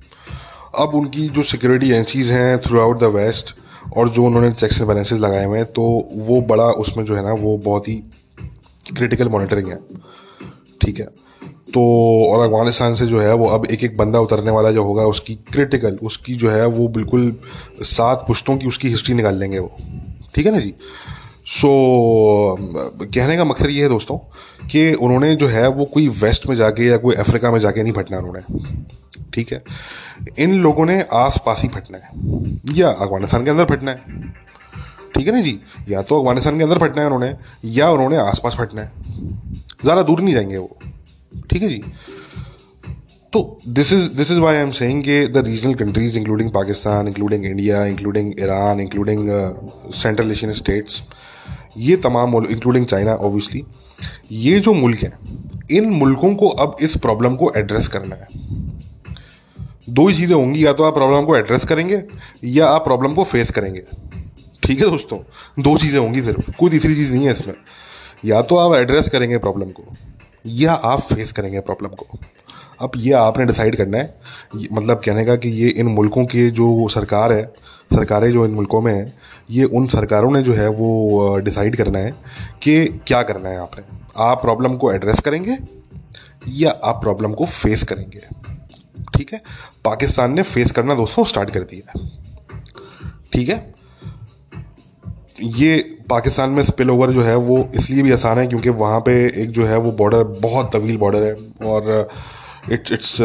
[0.79, 3.55] अब उनकी जो सिक्योरिटी एजेंसीज हैं थ्रू आउट द वेस्ट
[3.97, 5.83] और जो उन्होंने चेक्स एंड बैलेंसेज लगाए हुए हैं तो
[6.27, 7.95] वो बड़ा उसमें जो है ना, वो बहुत ही
[8.95, 9.79] क्रिटिकल मॉनिटरिंग है।
[10.81, 11.07] ठीक है?
[11.67, 11.81] तो
[12.25, 15.35] और अफ़गानिस्तान से जो है वो अब एक एक बंदा उतरने वाला जो होगा उसकी
[15.35, 17.35] क्रिटिकल उसकी जो है वो बिल्कुल
[17.81, 19.75] सात पुश्तों की उसकी हिस्ट्री निकाल लेंगे वो।
[20.35, 20.73] ठीक है ना जी?
[21.47, 21.67] सो
[22.57, 24.17] so, कहने का मकसद ये है दोस्तों
[24.67, 27.93] कि उन्होंने जो है वो कोई वेस्ट में जाके या कोई अफ्रीका में जाके नहीं
[27.93, 28.59] फटना उन्होंने।
[29.33, 29.63] ठीक है?
[30.39, 32.09] इन लोगों ने आस पास ही फटना है।
[32.75, 33.97] या अफ़गानिस्तान के अंदर फटना है।
[35.15, 35.59] ठीक है ना जी?
[35.89, 38.91] या तो अफ़गानिस्तान के अंदर फटना है उन्होंने या उन्होंने आस पास फटना है।
[39.83, 40.77] ज़्यादा दूर नहीं जाएँगे वो।
[41.49, 41.81] ठीक है जी?
[43.33, 47.07] तो this is this is why I am saying कि the regional countries including Pakistan
[47.07, 49.29] including India including Iran including
[49.93, 51.01] central Asian states
[51.77, 53.63] ये तमाम इंक्लूडिंग चाइना ऑब्वियसली
[54.31, 55.11] ये जो मुल्क हैं,
[55.71, 58.27] इन मुल्कों को अब इस प्रॉब्लम को एड्रेस करना है।
[59.89, 62.01] दो ही चीज़ें होंगी, या तो आप प्रॉब्लम को एड्रेस करेंगे,
[62.43, 63.83] या आप प्रॉब्लम को फेस करेंगे।
[64.63, 65.17] ठीक है दोस्तों?
[65.63, 67.55] दो चीज़ें होंगी सिर्फ़, कोई तीसरी चीज़ नहीं है इसमें।
[68.25, 69.83] या तो आप एड्रेस करेंगे प्रॉब्लम को।
[70.45, 72.17] या आप फेस करेंगे प्रॉब्लम को।
[72.79, 74.17] अब ये आपने डिसाइड करना है।
[74.71, 77.45] मतलब कहने का कि ये इन मुल्कों की जो सरकार है,
[77.93, 79.13] सरकारें जो इन मुल्कों में हैं,
[79.49, 82.11] ये उन सरकारों ने जो है वो डिसाइड करना है
[82.63, 83.83] कि क्या करना है आपने।
[84.17, 85.57] आप प्रॉब्लम को एड्रेस करेंगे
[86.47, 88.19] या आप प्रॉब्लम को फेस करेंगे।
[89.17, 89.41] ठीक है?
[89.85, 92.09] पाकिस्तान ने फेस करना दोस्तों स्टार्ट कर दिया
[93.33, 93.74] ठीक है?
[95.39, 95.77] ये
[96.09, 99.49] पाकिस्तान में स्पिल ओवर जो है वो इसलिए भी आसान है क्योंकि वहाँ पे एक
[99.49, 101.33] जो है वो बॉर्डर बहुत तवील बॉर्डर है
[101.67, 102.09] और
[102.71, 103.17] it's it's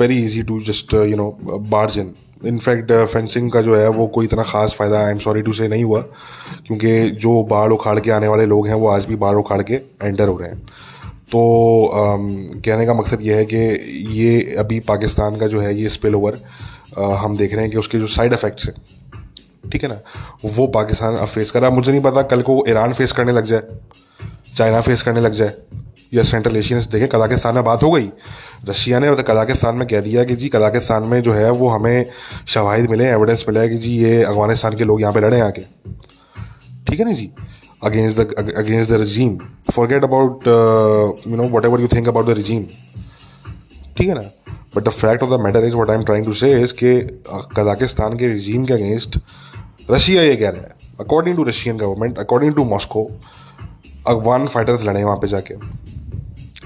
[0.00, 1.30] very easy to just you know
[1.70, 2.12] barge in
[2.46, 5.68] in fact fencing का जो है वो कोई इतना ख़ास फ़ायदा I am sorry to say
[5.68, 6.00] नहीं हुआ
[6.66, 9.74] क्योंकि जो बाढ़ उखाड़ के आने वाले लोग हैं वो आज भी बाढ़ उखाड़ के
[9.74, 10.58] एंटर हो रहे हैं।
[11.32, 11.40] तो
[11.92, 13.56] um, कहने का मकसद ये है कि
[14.20, 17.78] ये अभी पाकिस्तान का जो है ये स्पिल ओवर uh, हम देख रहे हैं कि
[17.78, 18.74] उसके जो साइड इफ़ेक्ट्स हैं।
[19.64, 19.98] ठीक है ना?
[20.44, 23.44] वो पाकिस्तान अब फेस कर रहा मुझे नहीं पता कल को ईरान फेस करने लग
[23.44, 23.62] जाए,
[24.56, 25.52] चाइना फेस करने लग जाए,
[26.14, 28.08] या सेंट्रल एशिया एशियन देखें, कजाकिस्तान में बात हो गई।
[28.68, 32.04] रशिया ने कजाकिस्तान में कह दिया कि जी, कजाकिस्तान में जो है, वो हमें
[32.46, 35.62] शवाहिद मिले एविडेंस मिला है कि जी, ये अफ़गानिस्तान के लोग यहाँ पे लड़े आके।
[36.86, 37.30] ठीक है ना जी?
[37.84, 39.36] Against the against the regime
[39.72, 40.46] forget about
[41.28, 42.64] you know whatever you think about the regime
[43.96, 44.20] ठीक है ना?
[44.76, 46.98] But the fact of the matter is what I am trying to say is के
[47.56, 49.18] कजाकिस्तान के रजीम के against
[49.90, 53.04] Russia ये कह रहा है। According to Russian government according to Moscow
[54.06, 55.54] Afghan fighters लड़े वहाँ पे जाके।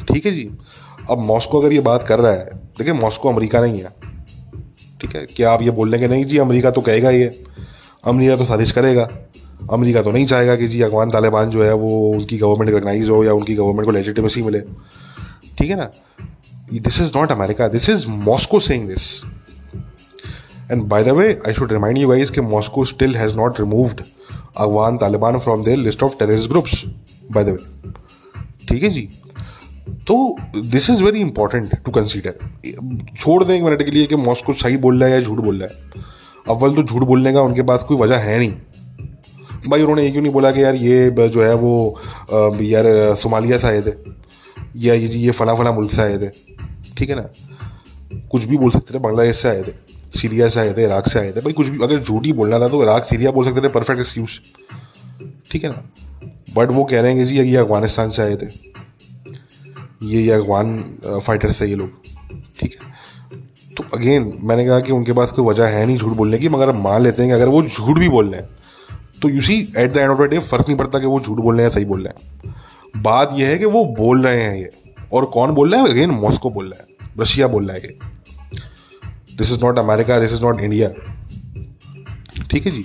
[0.04, 0.50] ठीक है जी?
[1.10, 2.44] अब मॉस्को अगर ये बात कर रहा है,
[2.78, 3.88] देखिए मॉस्को अमेरिका नहीं है।
[5.00, 5.26] ठीक है?
[5.26, 7.44] क्या आप ये बोल लेंगे, नहीं जी, अमेरिका तो कहेगा ये।
[8.04, 9.08] अमेरिका तो साजिश करेगा।
[9.72, 13.24] अमेरिका तो नहीं चाहेगा कि जी, अफगान तालिबान जो है वो उनकी गवर्नमेंट रिकगनाइज हो
[13.24, 14.60] या उनकी गवर्नमेंट को लेजिटिमेसी मिले।
[15.58, 15.90] ठीक है ना?
[16.72, 19.22] This is not America this is Moscow saying this
[20.72, 23.98] And by the way, I should remind you guys that Moscow still has not removed
[24.56, 26.76] Afghan Taliban from their list of terrorist groups.
[27.30, 27.64] By the way,
[28.68, 29.02] ठीक है जी?
[30.08, 30.14] तो
[30.56, 32.34] this is very important to consider
[33.16, 35.62] छोड़ दें एक minute के लिए कि मॉस्को सही बोल रहा है या झूठ बोल
[35.62, 36.02] रहा है।
[36.50, 38.52] अव्वल तो झूठ बोलने का उनके पास कोई वजह है नहीं।
[39.68, 42.00] भाई उन्होंने ये क्यों नहीं बोला कि यार ये जो है वो
[42.62, 43.92] यार सोमालिया से आए थे?
[44.76, 46.28] या ये ये फला फला मुल्क से आए थे?
[46.98, 47.28] ठीक है ना?
[48.30, 51.18] कुछ भी बोल सकते थे बांग्लादेश से आए थे। सीरिया से आए थे, इराक से
[51.18, 53.60] आए थे। भाई, कुछ भी, अगर झूठ ही बोलना था तो इराक, सीरिया बोल सकते
[53.60, 54.38] थे परफेक्ट एक्सक्यूज
[55.50, 55.82] ठीक है ना?
[56.56, 58.46] बट वो कह रहे हैं कि जी, ये अफ़गानिस्तान से आए थे।
[60.02, 61.90] ये ये अफगान फाइटर से ये लोग।
[62.60, 62.90] ठीक है?
[63.76, 66.72] तो अगेन मैंने कहा कि उनके पास कोई वजह है नहीं झूठ बोलने की, मगर
[66.72, 68.48] मान लेते हैं कि अगर वो झूठ भी बोल रहे हैं
[69.22, 71.38] तो you see at the end of the day फ़र्क नहीं पड़ता कि वो झूठ
[71.38, 74.56] बोल रहे हैं सही बोल रहे हैं। बात यह है कि वो बोल रहे हैं
[74.56, 74.70] ये।
[75.12, 75.90] और कौन बोल रहा है?
[75.90, 77.98] अगेन मॉस्को बोल रहा है। रशिया बोल रहा है ये।
[79.38, 80.88] This is not America this is not India
[82.50, 82.84] ठीक है जी?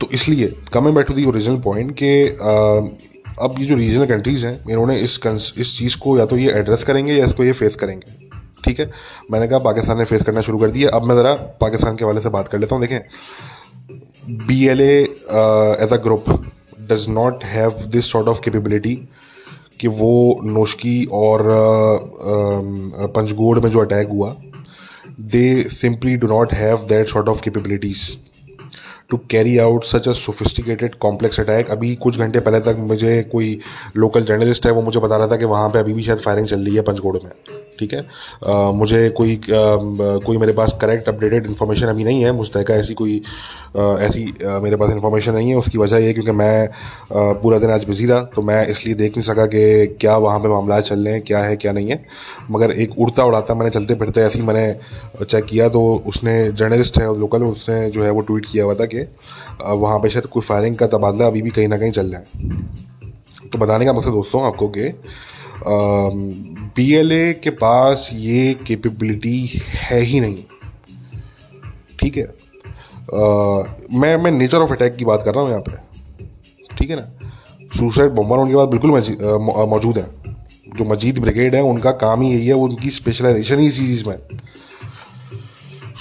[0.00, 2.12] तो इसलिए coming back to the original point कि
[3.42, 5.18] अब ये जो रीजनल कंट्रीज़ हैं, इन्होंने इस
[5.58, 8.12] इस चीज़ को या तो ये एड्रेस करेंगे या इसको ये फेस करेंगे।
[8.64, 8.90] ठीक है?
[9.30, 12.20] मैंने कहा पाकिस्तान ने फेस करना शुरू कर दिया। अब मैं ज़रा पाकिस्तान के वाले
[12.20, 16.24] से बात कर लेता हूँ। देखें B L as a group
[16.90, 18.94] does not have this sort of capability
[19.80, 21.42] कि वो नोशकी और
[23.14, 24.34] पंचगोड़ में जो अटैक हुआ
[25.18, 28.16] they simply do not have that sort of capabilities.
[29.10, 33.58] To carry out such a sophisticated complex attack अभी कुछ घंटे पहले तक मुझे कोई
[33.96, 36.46] लोकल जर्नलिस्ट है वो मुझे बता रहा था कि वहाँ पे अभी भी शायद फायरिंग
[36.46, 37.30] चल रही है पंचगोड़ में।
[37.78, 38.00] ठीक है?
[38.46, 39.40] आ, मुझे कोई आ,
[40.26, 43.22] कोई मेरे पास करेक्ट अपडेटेड इन्फॉर्मेशन अभी नहीं है मुस्तक ऐसी कोई
[43.76, 47.58] आ, ऐसी आ, मेरे पास इन्फॉर्मेशन नहीं है। उसकी वजह ये क्योंकि मैं आ, पूरा
[47.58, 50.80] दिन आज बिज़ी था तो मैं इसलिए देख नहीं सका कि क्या वहाँ पे मामला
[50.80, 52.04] चल रहे हैं क्या है क्या नहीं है।
[52.50, 56.98] मगर एक उड़ता उड़ाता मैंने चलते फिरते ऐसे ही मैंने चेक किया तो उसने जर्नलिस्ट
[56.98, 59.02] है लोकल उसने जो है वो ट्वीट किया हुआ था कि
[59.64, 62.26] वहाँ पे शायद कोई फायरिंग का तबादला अभी भी कहीं ना कहीं चल रहा है।
[63.48, 64.88] तो बताने का मकसद दोस्तों आपको कि
[66.76, 69.38] बी के पास ये कैपेबिलिटी
[69.80, 70.44] है ही नहीं।
[72.00, 72.24] ठीक है?
[72.24, 72.28] आ,
[73.92, 75.72] मैं मैं नेचर ऑफ़ अटैक की बात कर रहा हूँ यहाँ पे।
[76.76, 77.06] ठीक है ना?
[77.78, 78.90] सुसाइड बॉम्बर उनके पास बिल्कुल
[79.70, 80.06] मौजूद है।
[80.76, 84.16] जो मजीद ब्रिगेड है उनका काम ही यही है उनकी स्पेशलाइजेशन ही इसी चीज़ में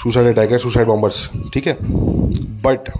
[0.04, 1.78] सुसाइड अटैक है सुसाइड बॉम्बर्स ठीक है?
[2.66, 2.92] बट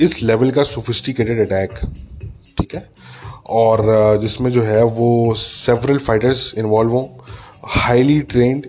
[0.00, 1.78] इस लेवल का सोफिस्टिकेटेड अटैक
[2.58, 2.88] ठीक है?
[3.50, 7.04] और जिसमें जो है वो सेवरल फाइटर्स इन्वॉल्व हों
[7.80, 8.66] हाईली ट्रेंड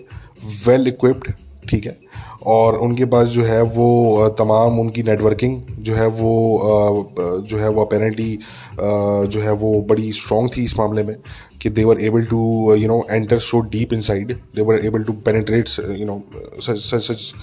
[0.67, 1.31] वेल इक्विप्ड
[1.69, 1.97] ठीक है?
[2.45, 7.13] और उनके पास जो है वो तमाम उनकी नेटवर्किंग जो है वो
[7.47, 8.39] जो है वो अपेरेंटली
[8.79, 11.15] जो है वो बड़ी स्ट्रॉन्ग थी इस मामले में
[11.61, 15.13] कि they were able to you know enter so deep inside they were able to
[15.13, 16.21] penetrate you know
[16.61, 17.33] such such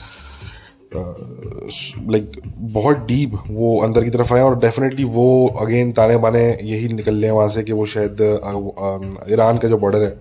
[2.11, 2.41] like
[2.73, 7.15] बहुत डीप वो अंदर की तरफ़ आए और डेफिनेटली वो अगेन ताने बाने यही निकल
[7.15, 8.21] रहे हैं वहाँ से कि वो शायद
[9.33, 10.17] ईरान का जो बॉर्डर है,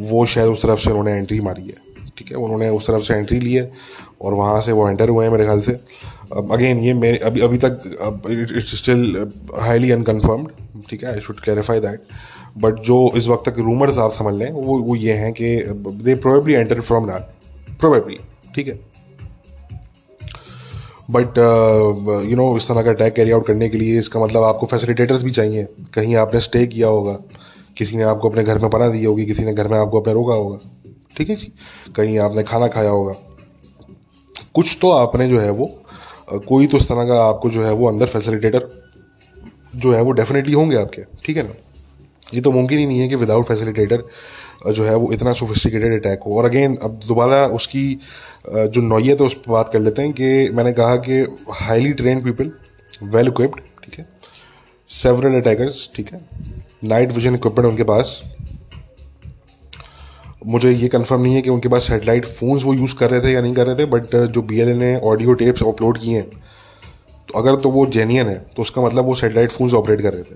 [0.00, 1.89] वो शायद उस तरफ़ से उन्होंने एंट्री मारी है।
[2.20, 3.70] ठीक है, उन्होंने उस तरफ़ से एंट्री ली है
[4.22, 5.72] और वहाँ से वो एंटर हुए हैं मेरे ख्याल से।
[6.52, 7.82] अगेन ये मेरे, अभी अभी तक
[8.56, 9.30] इट्स स्टिल
[9.60, 10.48] हाईली अनकन्फर्म्ड
[10.88, 12.00] ठीक है I should clarify that
[12.58, 15.56] but जो इस वक्त तक रूमर्स आप समझ लें, वो वो ये हैं कि
[16.04, 17.22] दे प्रोबेबली एंटर फ्रॉम नाट
[17.80, 18.18] प्रोबेबली
[18.54, 18.78] ठीक है।
[21.10, 21.38] बट
[22.30, 25.22] यू नो इस तरह का अटैक कैरी आउट करने के लिए इसका मतलब आपको फैसिलिटेटर्स
[25.22, 27.18] भी चाहिए। कहीं आपने स्टे किया होगा,
[27.78, 30.12] किसी ने आपको अपने घर में पना दी होगी, किसी ने घर में आपको अपने
[30.12, 30.58] रोका होगा।
[31.16, 31.52] ठीक है जी?
[31.96, 33.12] कहीं आपने खाना खाया होगा।
[34.54, 35.66] कुछ तो आपने जो है वो
[36.48, 38.68] कोई तो इस तरह का आपको जो है वो अंदर फैसिलिटेटर
[39.76, 41.54] जो है वो डेफिनेटली होंगे आपके, ठीक है ना?
[42.34, 46.20] ये तो मुमकिन ही नहीं है कि विदाउट फैसिलिटेटर जो है वो इतना सोफिस्टिकेटेड अटैक
[46.26, 47.94] हो। और अगेन अब दोबारा उसकी
[48.48, 51.20] जो नौयत है, उस पर बात कर लेते हैं कि मैंने कहा कि
[51.60, 52.50] highly trained people
[53.08, 54.06] well equipped ठीक है?
[54.90, 56.20] सेवरल अटैकर्स ठीक है?
[56.84, 58.20] नाइट विजन इक्विपमेंट उनके पास
[60.42, 63.32] मुझे ये कंफर्म नहीं है कि उनके पास सेटेलाइट फ़ोन्स वो यूज़ कर रहे थे
[63.32, 66.28] या नहीं कर रहे थे बट जो बी ने ऑडियो टेप्स अपलोड किए हैं
[67.28, 70.22] तो अगर तो वो जेनियन है तो उसका मतलब वो सेटेलाइट फ़ोन्स ऑपरेट कर रहे
[70.22, 70.34] थे।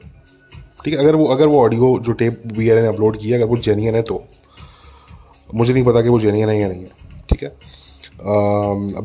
[0.85, 3.57] ठीक है, अगर वो अगर वो ऑडियो जो टेप बी ने अपलोड किया अगर वो
[3.59, 4.23] जेनियन है तो।
[5.55, 6.91] मुझे नहीं पता कि वो जेनियन है या नहीं है,
[7.31, 7.53] ठीक है?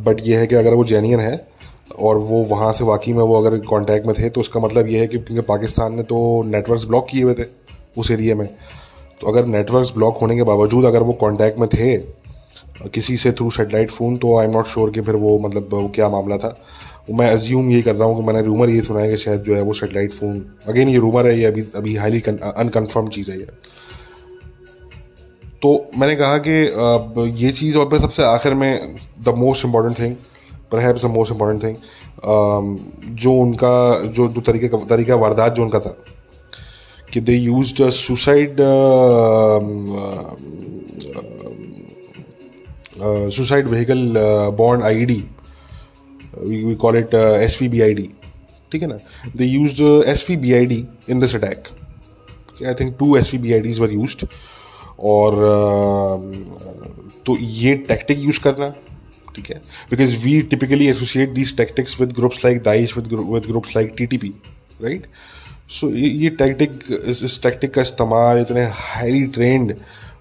[0.04, 1.48] बट ये है कि अगर वो जेनियन है,
[2.00, 5.00] और वो वहाँ से वाकई में वो अगर कांटेक्ट में थे तो उसका मतलब ये
[5.00, 7.44] है कि क्योंकि पाकिस्तान ने तो नेटवर्क्स ब्लॉक किए हुए थे,
[7.98, 8.48] उस एरिए में।
[9.22, 11.98] तो अगर नेटवर्क्स ब्लॉक होने के बावजूद अगर वो कांटेक्ट में थे,
[12.88, 15.88] किसी से थ्रू सेटेलाइट फ़ोन तो आई एम नॉट श्योर कि फिर वो मतलब वो
[15.96, 16.56] क्या मामला था।
[17.10, 19.56] मैं अज्यूम ये कर रहा हूँ कि मैंने रूमर ये सुना है कि शायद जो
[19.56, 23.38] है वो सेटेलाइट फ़ोन अगेन ये रूमर है, ये अभी अभी हाईली अनकन्फर्म चीज़ है
[23.40, 23.48] ये।
[25.62, 30.16] तो मैंने कहा कि ये चीज़ और फिर सबसे आखिर में द मोस्ट इंपॉर्टेंट थिंग
[30.74, 31.76] पर द मोस्ट इंपॉर्टेंट थिंग
[33.16, 35.96] जो उनका जो जो तरीके का तरीका वारदात जो उनका था
[37.14, 38.56] कि they use suicide
[43.36, 44.14] suicide vehicle
[44.58, 45.24] bond I D
[46.38, 48.10] we call it S V B I D
[48.72, 48.98] ठीक है ना?
[49.36, 51.68] They use S V B I D in this attack
[52.68, 54.26] I think two S V B I Ds were use
[55.10, 55.36] और
[57.26, 58.70] तो ये tactic use करना,
[59.36, 59.56] ठीक है?
[59.92, 63.08] Because we typically associate these tactics with groups like Daesh with
[63.48, 64.34] groups like T T P
[64.84, 65.08] right
[65.70, 66.72] so ये tactic
[67.06, 69.74] इस, इस tactic का इस्तेमाल इतने हाईली ट्रेंड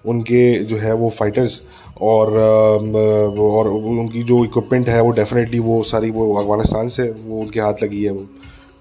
[0.05, 1.61] उनके जो है वो फाइटर्स
[2.01, 7.59] और और उनकी जो इक्विपमेंट है वो डेफिनेटली वो सारी वो अफ़गानिस्तान से वो उनके
[7.59, 8.25] हाथ लगी है वो।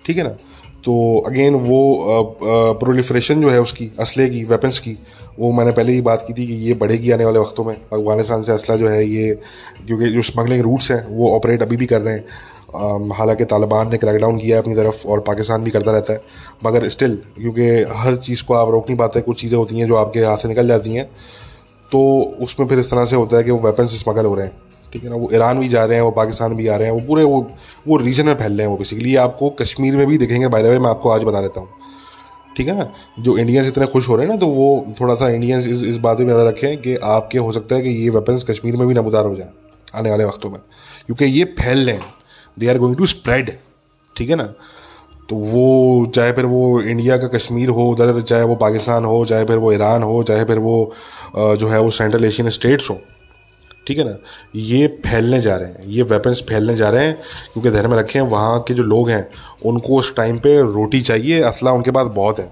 [0.07, 0.37] ठीक है ना?
[0.85, 2.37] तो अगेन वो
[2.81, 4.97] प्रोलिफ्रेशन जो है उसकी असले की वेपन्स की
[5.39, 8.43] वो मैंने पहले ही बात की थी कि ये बढ़ेगी आने वाले वक्तों में। अफ़गानिस्तान
[8.43, 9.35] से असला जो है ये
[9.87, 12.25] क्योंकि जो स्मगलिंग रूट्स हैं वो ऑपरेट अभी भी कर रहे हैं।
[12.69, 16.21] हालाँकि तालिबान ने क्रैकडाउन किया है अपनी तरफ़ और पाकिस्तान भी करता रहता है।
[16.67, 19.97] मगर स्टिल क्योंकि हर चीज़ को आप रोक नहीं पाते कुछ चीज़ें होती हैं जो
[19.97, 21.05] आपके हाथ से निकल जाती हैं
[21.93, 22.01] तो
[22.43, 24.53] उसमें फिर इस तरह से होता है कि वो वेपन्स स्मगल हो रहे हैं।
[24.93, 25.17] ठीक है ना?
[25.17, 27.41] वो ईरान भी जा रहे हैं, वो पाकिस्तान भी आ रहे हैं, वो पूरे वो
[27.89, 30.67] वो रीजन में फैल रहे हैं वो बेसिकली आपको कश्मीर में भी दिखेंगे बाय द
[30.67, 31.69] वे मैं आपको आज बता देता हूँ।
[32.57, 32.91] ठीक है ना?
[33.19, 35.97] जो इंडियंस इतने खुश हो रहे हैं ना तो वो थोड़ा सा इंडियंस इस इस
[35.99, 38.95] बात में नज़र रखें कि आपके हो सकता है कि ये वेपन्स कश्मीर में भी
[38.95, 39.49] नमदार हो जाए,
[39.95, 40.61] आने वाले वक्तों में।
[41.07, 42.18] क्योंकि ये फैल रहे हैं।
[42.59, 43.57] They are going to spread
[44.17, 44.53] ठीक है ना?
[45.29, 49.45] तो वो, चाहे फिर वो इंडिया का कश्मीर हो, उधर चाहे वो पाकिस्तान हो, चाहे
[49.45, 50.93] फिर वो ईरान हो, चाहे फिर वो
[51.37, 52.99] जो है वो सेंट्रल एशियन स्टेट्स हो,
[53.87, 54.17] ठीक है ना?
[54.55, 57.15] ये फैलने जा रहे हैं, ये वेपन्स फैलने जा रहे हैं,
[57.53, 59.29] क्योंकि ध्यान में रखें वहाँ के जो लोग हैं,
[59.67, 62.51] उनको उस टाइम पे रोटी चाहिए, असला उनके पास बहुत है।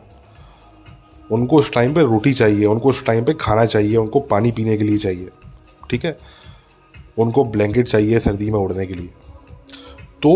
[1.31, 4.77] उनको उस टाइम पे रोटी चाहिए, उनको उस टाइम पे खाना चाहिए, उनको पानी पीने
[4.77, 5.29] के लिए चाहिए,
[5.91, 6.17] ठीक है?
[7.19, 9.09] उनको ब्लैंकेट चाहिए सर्दी में उड़ने के लिए।
[10.23, 10.31] तो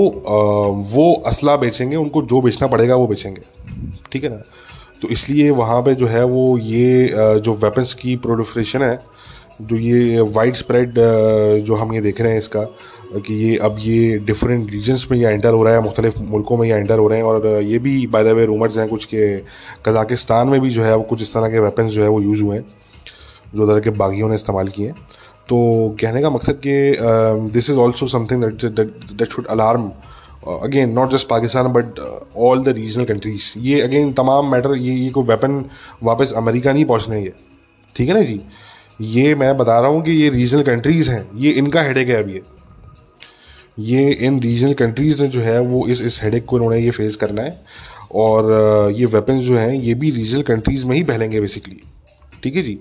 [0.88, 3.40] वो असला बेचेंगे, उनको जो बेचना पड़ेगा वो बेचेंगे।
[4.12, 4.42] ठीक है ना?
[5.02, 7.08] तो इसलिए वहाँ पे जो है वो ये
[7.40, 8.98] जो वेपन्स की प्रोडिफ्रेशन है,
[9.62, 10.94] जो ये वाइड स्प्रेड
[11.64, 12.62] जो हम ये देख रहे हैं इसका,
[13.16, 16.66] कि ये अब ये डिफरेंट रीजन्स में ये एंटर हो रहा है, मुख्तलिफ़ मुल्कों में
[16.68, 19.36] ये एंटर हो रहे हैं, और ये भी बाय द वे रूमर्स हैं कुछ के,
[19.86, 22.42] कजाकिस्तान में भी जो है वो कुछ इस तरह के वेपन्स जो है वो यूज़
[22.42, 22.64] हुए हैं,
[23.54, 24.94] जो उधर के बागियों ने इस्तेमाल किए हैं।
[25.48, 25.58] तो
[26.00, 29.90] कहने का मकसद कि this is also something that should alarm
[30.48, 31.98] again not just Pakistan but
[32.38, 35.64] all the regional countries ये अगेन तमाम मैटर ये ये कोई वेपन
[36.02, 37.32] वापस अमेरिका नहीं पहुँचने ये
[37.96, 38.40] ठीक है ना जी?
[39.00, 42.40] ये मैं बता रहा हूँ कि ये रीजनल कंट्रीज़ हैं। ये इनका हेडेक है अभी
[43.78, 47.16] ये। इन रीजनल कंट्रीज़ ने जो है, वो इस इस हेडेक को इन्होंने ये फेस
[47.16, 47.60] करना है।
[48.14, 51.80] और ये वेपन्स जो हैं, ये भी रीजनल कंट्रीज़ में ही फैलेंगे बेसिकली
[52.42, 52.78] ठीक है जी?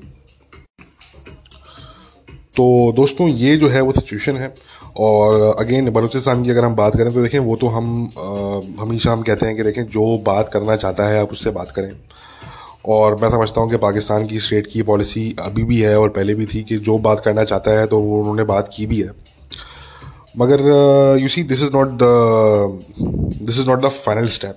[2.60, 4.54] तो दोस्तों, ये जो है वो सिचुएशन है।
[4.98, 7.86] और अगेन बलूचिस्तान की अगर हम बात करें तो देखें, वो तो हम
[8.80, 11.92] हमेशा हम कहते हैं कि देखें, जो बात करना चाहता है, आप उससे बात करें।
[12.86, 16.36] और मैं समझता हूँ कि पाकिस्तान की स्टेट की पॉलिसी अभी भी है और पहले
[16.36, 19.12] भी थी कि जो बात करना चाहता है तो उन्होंने बात की भी है।
[20.38, 20.62] मगर
[21.22, 22.04] you see this is not the
[23.42, 24.56] this is not the final step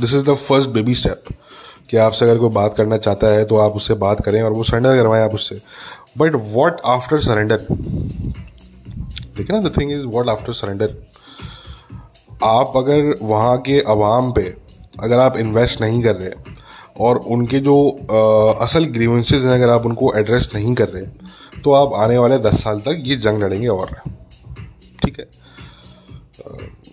[0.00, 1.34] this is the first baby step
[1.90, 4.64] कि आपसे अगर कोई बात करना चाहता है तो आप उससे बात करें और वो
[4.64, 5.56] सरेंडर करवाएँ आप उससे।
[6.18, 7.66] बट वॉट आफ्टर सरेंडर
[9.36, 10.94] ठीक है ना the thing is what after surrender
[12.44, 14.54] आप अगर वहाँ के अवाम पे
[15.00, 16.30] अगर आप इन्वेस्ट नहीं कर रहे
[17.00, 21.06] और उनके जो आ, असल ग्रीवेंसेज हैं अगर आप उनको एड्रेस नहीं कर रहे
[21.62, 23.90] तो आप आने वाले दस साल तक ये जंग लड़ेंगे और।
[25.04, 25.26] ठीक है?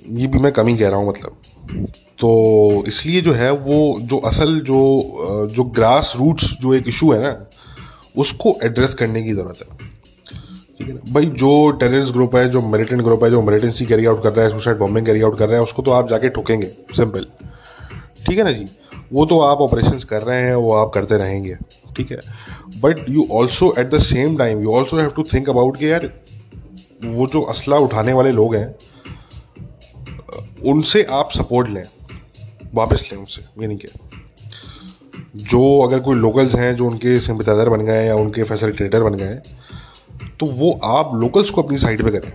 [0.10, 1.38] ये भी मैं कमी कह रहा हूँ मतलब।
[2.20, 7.22] तो इसलिए जो है वो जो असल जो जो ग्रास रूट्स जो एक इशू है
[7.24, 7.32] ना
[8.18, 9.78] उसको एड्रेस करने की ज़रूरत है।
[10.78, 11.14] ठीक है ना?
[11.14, 14.46] भाई, जो टेररिस्ट ग्रुप है, जो मिलिटेंट ग्रुप है, जो मिलिटेंसी कैरी आउट कर रहा
[14.46, 17.26] है सुसाइड बॉम्बिंग कैरी आउट कर रहा है, उसको तो आप जाके ठोकेंगे सिंपल
[18.28, 18.66] ठीक है ना जी?
[19.14, 21.58] वो तो आप ऑपरेशन कर रहे हैं, वो आप करते रहेंगे।
[21.98, 22.20] ठीक है?
[22.82, 26.12] But you also at the same time you also have to think about कि यार,
[27.06, 28.76] वो जो असला उठाने वाले लोग हैं,
[30.66, 31.84] उनसे आप सपोर्ट लें।
[32.74, 34.10] वापस लें उनसे यानी क्या
[35.34, 39.26] जो अगर कोई लोकल्स हैं जो उनके सिंपथाइजर बन गए या उनके फैसिलिटेटर बन गए
[39.26, 39.42] हैं
[40.40, 42.32] तो वो आप लोकल्स को अपनी साइड पे करें।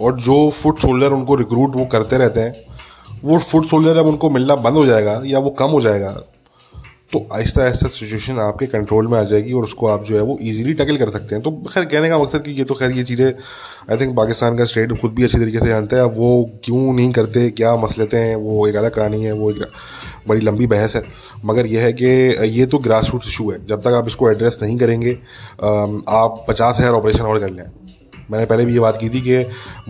[0.00, 2.54] और जो फुट सोल्डर उनको रिक्रूट वो करते रहते हैं,
[3.24, 6.16] वो फुट सोल्जर जब उनको मिलना बंद हो जाएगा या वो कम हो जाएगा
[7.12, 10.36] तो आहिस्ता आहिस्ता सिचुएशन आपके कंट्रोल में आ जाएगी और उसको आप जो है वो
[10.42, 13.02] इजीली टैकल कर सकते हैं। तो खैर, कहने का मकसद कि ये तो खैर, ये
[13.04, 16.92] चीज़ें आई थिंक पाकिस्तान का स्टेट खुद भी अच्छी तरीके से जानते हैं। वो क्यों
[16.92, 19.68] नहीं करते, क्या मसलते हैं, वो एक अलग कहानी है, वो एक
[20.28, 21.02] बड़ी लंबी बहस है।
[21.44, 22.06] मगर यह है कि
[22.50, 25.12] ये तो ग्रास रूट इशू है। जब तक आप इसको एड्रेस नहीं करेंगे
[25.60, 27.64] आप पचास हज़ार ऑपरेशन और कर लें।
[28.30, 29.44] मैंने पहले भी ये बात की थी कि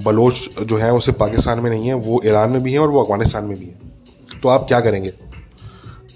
[0.04, 2.88] बलोच जो है, वो सिर्फ़ पाकिस्तान में नहीं है, वो ईरान में भी है और
[2.88, 5.10] वो अफ़गानिस्तान में भी है। तो आप क्या करेंगे?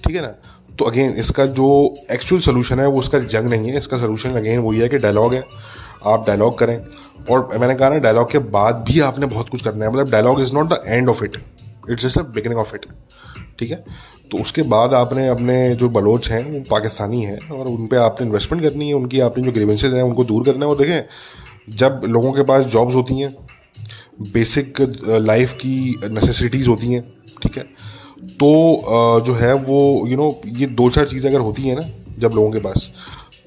[0.04, 0.34] ठीक है ना?
[0.78, 1.68] तो अगेन इसका जो
[2.12, 5.34] एक्चुअल सोल्यूशन है वो उसका जंग नहीं है। इसका सोल्यूशन अगेन वही है कि डायलॉग
[5.34, 5.44] है।
[6.06, 6.78] आप डायलॉग करें।
[7.30, 10.40] और मैंने कहा ना डायलॉग के बाद भी आपने बहुत कुछ करना है। मतलब dialogue
[10.42, 11.36] is not the end of it
[11.90, 12.86] it's just the beginning of it
[13.58, 13.84] ठीक है?
[14.30, 18.26] तो उसके बाद आपने अपने जो बलोच हैं वो पाकिस्तानी हैं और उन पर आपने
[18.26, 22.00] इन्वेस्टमेंट करनी है। उनकी आपने जो ग्रीवेंसेज हैं उनको दूर करना है। और देखें जब
[22.04, 23.34] लोगों के पास जॉब्स होती हैं
[24.32, 24.80] बेसिक
[25.22, 27.02] लाइफ uh, की नेसेसिटीज़ होती हैं
[27.42, 27.64] ठीक है?
[28.18, 31.82] तो जो है वो यू नो ये दो चार चीज़ें अगर होती हैं ना,
[32.18, 32.90] जब लोगों के पास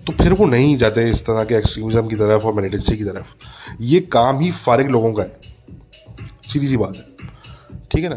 [0.07, 3.81] तो फिर वो नहीं जाते इस तरह के एक्सट्रीमिज़म की तरफ़ और मिलिटेंसी की तरफ़।
[3.81, 5.39] ये काम ही फारिग लोगों का है।
[6.43, 7.27] सीधी सी बात है।
[7.91, 8.15] ठीक है ना?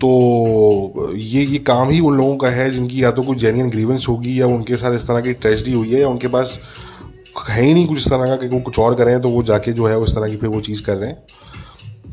[0.00, 4.06] तो ये ये काम ही उन लोगों का है जिनकी या तो कोई जेन्यन ग्रीवेंस
[4.08, 6.58] होगी या उनके साथ इस तरह की ट्रेजडी हुई है या उनके पास
[7.48, 9.72] है ही नहीं कुछ इस तरह का कि वो कुछ और करें तो वो जाके
[9.72, 11.22] जो है उस तरह की फिर वो चीज़ कर रहे हैं।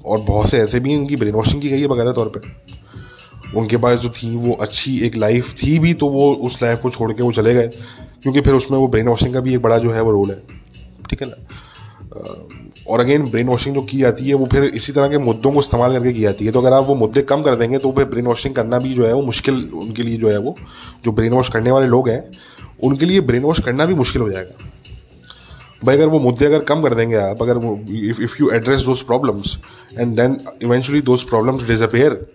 [0.06, 2.42] और बहुत से ऐसे भी हैं, उनकी ब्रेन वॉशिंग की गई है वगैरह तौर पर
[3.56, 6.90] उनके पास जो थी, वो अच्छी एक लाइफ थी भी तो वो उस लाइफ को
[6.90, 7.68] छोड़ के वो चले गए।
[8.24, 10.42] क्योंकि फिर उसमें वो ब्रेन वॉशिंग का भी एक बड़ा जो है वो रोल है।
[11.10, 11.36] ठीक है ना?
[12.88, 15.60] और अगेन ब्रेन वॉशिंग जो की जाती है, वो फिर इसी तरह के मुद्दों को
[15.60, 18.06] इस्तेमाल करके की जाती है। तो अगर आप वो मुद्दे कम कर देंगे तो फिर
[18.06, 20.56] ब्रेन वॉशिंग करना भी जो है, वो मुश्किल उनके लिए जो है वो,
[21.06, 22.32] जो ब्रेन वॉश करने वाले लोग हैं,
[22.84, 24.70] उनके लिए ब्रेन वॉश करना भी मुश्किल हो जाएगा।
[25.86, 27.58] भाई, अगर वो मुद्दे अगर कम कर देंगे आप, अगर
[28.24, 29.58] if you address those problems
[29.98, 32.26] and then eventually those problems disappear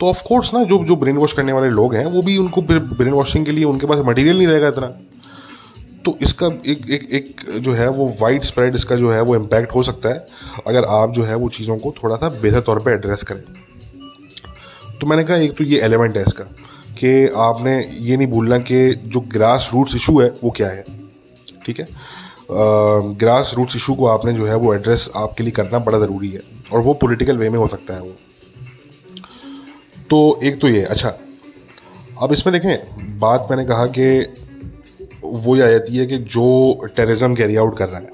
[0.00, 2.62] तो ऑफ़ कोर्स ना, जो जो ब्रेन वॉश करने वाले लोग हैं, वो भी उनको
[2.62, 4.86] ब्रेन वॉशिंग के लिए उनके पास मटेरियल नहीं रहेगा इतना।
[6.04, 9.74] तो इसका एक एक एक जो है वो वाइड स्प्रेड इसका जो है वो इम्पैक्ट
[9.74, 10.26] हो सकता है,
[10.66, 13.42] अगर आप जो है वो चीज़ों को थोड़ा सा बेहतर तौर पे एड्रेस करें।
[15.00, 16.44] तो मैंने कहा एक तो ये एलिमेंट है इसका,
[16.94, 20.84] कि आपने ये नहीं भूलना कि जो ग्रास रूट्स इशू है, वो क्या है।
[21.66, 21.86] ठीक है?
[22.50, 26.40] ग्रास रूट्स इशू को आपने जो है वो एड्रेस आपके लिए करना बड़ा ज़रूरी है,
[26.72, 28.12] और वो पॉलिटिकल वे में हो सकता है वो।
[30.10, 31.12] तो एक तो ये अच्छा
[32.22, 34.06] अब इसमें देखें, बात मैंने कहा कि
[35.24, 36.46] वो आ जाती है कि जो
[36.96, 38.06] टेररिज्म कैरी आउट कर रहा है,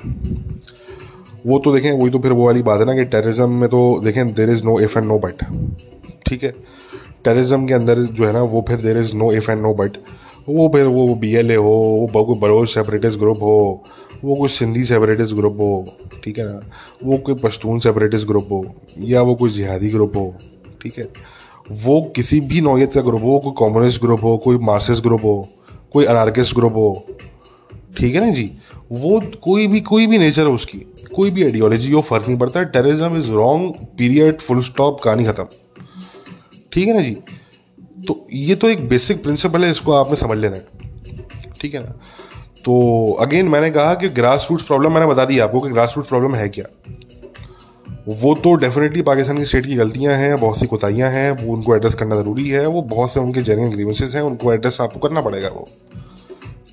[1.47, 3.81] वो तो देखें, वही तो फिर वो वाली बात है ना कि टेररिज्म में तो
[4.05, 5.45] देखें there is no if and no but
[6.27, 6.51] ठीक है?
[7.25, 9.97] टेररिज्म के अंदर जो है ना, वो फिर there is no if and no but
[10.49, 11.75] वो फिर वो बी एल ए हो,
[12.15, 13.83] वो कोई बलोच सेपरेटिस्ट ग्रुप हो,
[14.25, 15.85] वो कोई सिंधी सेपरेटिस्ट ग्रुप हो,
[16.25, 16.61] ठीक है ना?
[17.05, 18.65] वो कोई पश्तून सेपरेटिस्ट ग्रुप हो,
[18.99, 20.35] या वो कोई जिहादी ग्रुप हो,
[20.83, 21.09] ठीक है?
[21.71, 25.49] वो किसी भी नौयत का ग्रुप हो, कोई कम्युनिस्ट ग्रुप हो, कोई मार्क्सिस्ट ग्रुप हो,
[25.93, 27.07] कोई अनार्किस्ट ग्रुप हो,
[27.99, 28.51] ठीक है ना जी?
[28.93, 30.79] वो कोई भी कोई भी नेचर हो उसकी,
[31.15, 35.45] कोई भी आइडियोलॉजी हो फ़र्क नहीं पड़ता terrorism is wrong period full stop कहानी खत्म।
[36.73, 37.17] ठीक है ना जी?
[38.09, 40.67] तो ये तो एक बेसिक प्रिंसिपल है, इसको आपने समझ लेना है।
[41.61, 41.99] ठीक है ना?
[42.65, 46.09] तो अगेन मैंने कहा कि ग्रास रूट्स प्रॉब्लम मैंने बता दी आपको कि ग्रास रूट्स
[46.09, 46.65] प्रॉब्लम है क्या।
[48.07, 51.75] वो तो डेफिनेटली पाकिस्तान की स्टेट की गलतियाँ हैं, बहुत सी कोताहियाँ हैं, वो उनको
[51.77, 55.21] एड्रेस करना ज़रूरी है, वो बहुत से उनके जेन्यन ग्रीवेंसेस हैं, उनको एड्रेस आपको करना
[55.21, 55.66] पड़ेगा वो।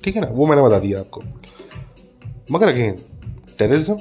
[0.04, 0.28] ठीक है ना?
[0.30, 1.22] वो मैंने बता दिया आपको।
[2.52, 2.96] मगर अगेन
[3.58, 3.96] टेररिज्म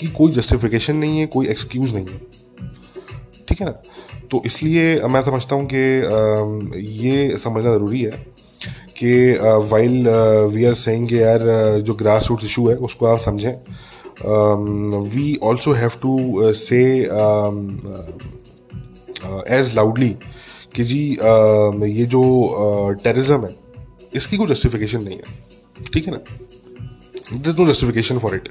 [0.00, 2.18] की कोई जस्टिफिकेशन नहीं है, कोई एक्सक्यूज़ नहीं है।
[3.48, 3.72] ठीक है ना?
[4.30, 5.84] तो इसलिए मैं समझता हूँ कि
[7.02, 8.10] ये समझना ज़रूरी है
[8.98, 9.32] कि
[9.70, 10.08] वाइल
[10.54, 11.40] वी आर सेइंग यार
[11.80, 13.54] जो ग्रास रूट इशू है, उसको आप समझें।
[14.22, 16.82] We also have to say
[19.58, 20.16] as loudly
[20.74, 22.22] कि जी uh, ये जो
[23.02, 23.56] टेररिज्म uh, है
[24.14, 26.18] इसकी कोई जस्टिफिकेशन नहीं है ठीक है ना?
[27.32, 28.48] There no justification for it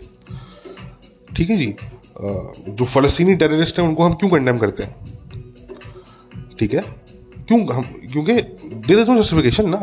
[1.37, 1.67] ठीक है जी?
[1.67, 4.95] Uh, जो फ़लस्तीनी टेररिस्ट हैं उनको हम क्यों कंडेम करते हैं?
[6.59, 6.81] ठीक है?
[7.47, 8.33] क्यों हम क्योंकि
[8.87, 9.81] देर इज़ नो जस्टिफिकेशन ना?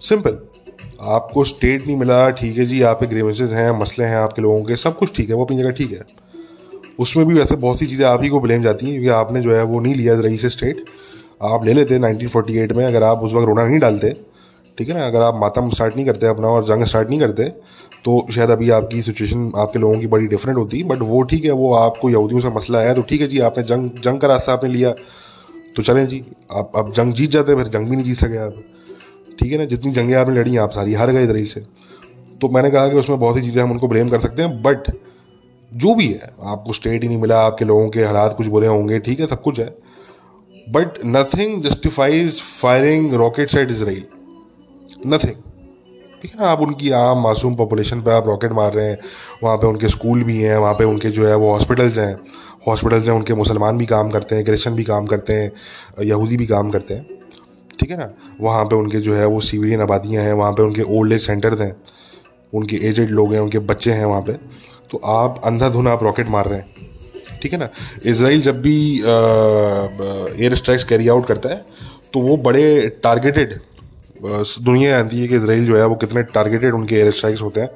[0.00, 0.38] सिंपल
[0.98, 4.76] आपको स्टेट नहीं मिला, ठीक है जी आप ग्रीवेंसेज हैं, मसले हैं आपके लोगों के,
[4.76, 6.04] सब कुछ ठीक है, वो अपनी जगह ठीक है।
[6.98, 9.54] उसमें भी वैसे बहुत सी चीज़ें आप ही को ब्लेम जाती हैं, क्योंकि आपने जो
[9.54, 10.84] है वो नहीं लिया रही से स्टेट
[11.42, 14.10] आप ले लेते 1948 में, अगर आप उस वक्त रोना नहीं डालते,
[14.78, 17.44] ठीक है ना, अगर आप मातम स्टार्ट नहीं करते, अपना और जंग स्टार्ट नहीं करते
[18.04, 21.50] तो शायद अभी आपकी सिचुएशन आपके लोगों की बड़ी डिफरेंट होती बट वो ठीक है,
[21.52, 24.52] वो आपको यहूदियों से मसला है तो ठीक है जी, आपने जंग जंग का रास्ता
[24.52, 24.92] आपने लिया
[25.76, 28.62] तो चलें जी, आप अब जंग जीत जाते, फिर जंग भी नहीं जीत सके आप।
[29.38, 31.60] ठीक है ना, जितनी जंगें आपने लड़ी आप सारी हार गए दलील से।
[32.40, 34.90] तो मैंने कहा कि उसमें बहुत सी चीज़ें हम उनको ब्लेम कर सकते हैं बट
[35.72, 38.98] जो भी है, आपको स्टेट ही नहीं मिला, आपके लोगों के हालात कुछ बुरे होंगे,
[38.98, 39.74] ठीक है, सब कुछ है।
[40.66, 44.04] But nothing justifies firing rocket side Israel
[45.06, 45.34] nothing
[46.22, 48.98] ठीक है ना, आप उनकी आम मासूम पॉपुलेशन पे आप रॉकेट मार रहे हैं,
[49.42, 52.14] वहाँ पे उनके स्कूल भी हैं, वहाँ पे उनके जो है वो हॉस्पिटल्स हैं।
[52.66, 56.46] हॉस्पिटल्स हैं, उनके मुसलमान भी काम करते हैं क्रिश्चन भी काम करते हैं यहूदी भी
[56.46, 57.17] काम करते हैं।
[57.78, 58.08] ठीक है ना?
[58.40, 61.60] वहाँ पे उनके जो है वो सिविलियन आबादियाँ हैं, वहाँ पे उनके ओल्ड एज सेंटर्स
[61.60, 61.74] हैं,
[62.52, 64.32] उनके एजेड लोग हैं, उनके बच्चे हैं वहाँ पे।
[64.90, 66.66] तो आप अंधाधुन आप रॉकेट मार रहे हैं,
[67.42, 67.68] ठीक है ना?
[68.06, 71.64] इसराइल जब भी एयर स्ट्राइक्स कैरी आउट करता है
[72.12, 73.58] तो वो बड़े टारगेटेड
[74.20, 77.68] दुनिया जानती है कि इसराइल जो है वो कितने टारगेटेड उनके एयर स्ट्राइक्स होते हैं।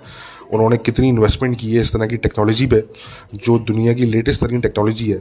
[0.53, 2.83] उन्होंने कितनी इन्वेस्टमेंट की है इस तरह की टेक्नोलॉजी पे,
[3.35, 5.19] जो दुनिया की लेटेस्ट तरीन टेक्नोलॉजी है।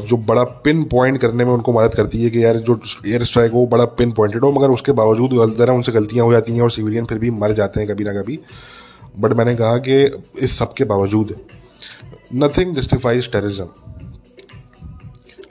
[0.00, 3.52] जो बड़ा पिन पॉइंट करने में उनको मदद करती है कि यार जो एयर स्ट्राइक
[3.52, 6.70] हो, बड़ा पिन पॉइंटेड हो, मगर उसके बावजूद ज़रा उनसे गलतियाँ हो जाती हैं और
[6.70, 8.38] सिविलियन फिर भी मर जाते हैं कभी ना कभी।
[9.18, 10.02] बट मैंने कहा कि
[10.38, 11.34] इस सब के बावजूद
[12.34, 13.66] नथिंग जस्टिफाइज टेररिज्म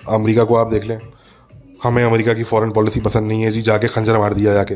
[0.10, 1.00] अमेरिका को आप देख लें।
[1.84, 4.76] हमें अमेरिका की फॉरेन पॉलिसी पसंद नहीं है जी, जाके खंजर मार दिया जाके।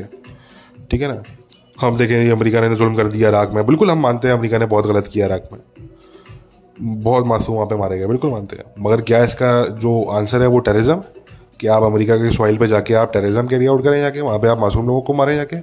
[0.92, 1.22] ठीक है ना?
[1.78, 4.66] हम देखें अमेरिका ने जुल्म कर दिया इराक में। बिल्कुल हम मानते हैं अमेरिका ने
[4.66, 5.60] बहुत गलत किया इराक में।
[7.02, 10.48] बहुत मासूम वहाँ पे मारे गए, बिल्कुल मानते हैं। मगर क्या इसका जो आंसर है
[10.48, 11.02] वो टेररिज्म
[11.60, 14.48] कि आप अमेरिका के सॉइल पे जाके आप टेररिज्म कैरी आउट करें जाके, वहाँ पे
[14.48, 15.58] आप मासूम लोगों को मारें जाके?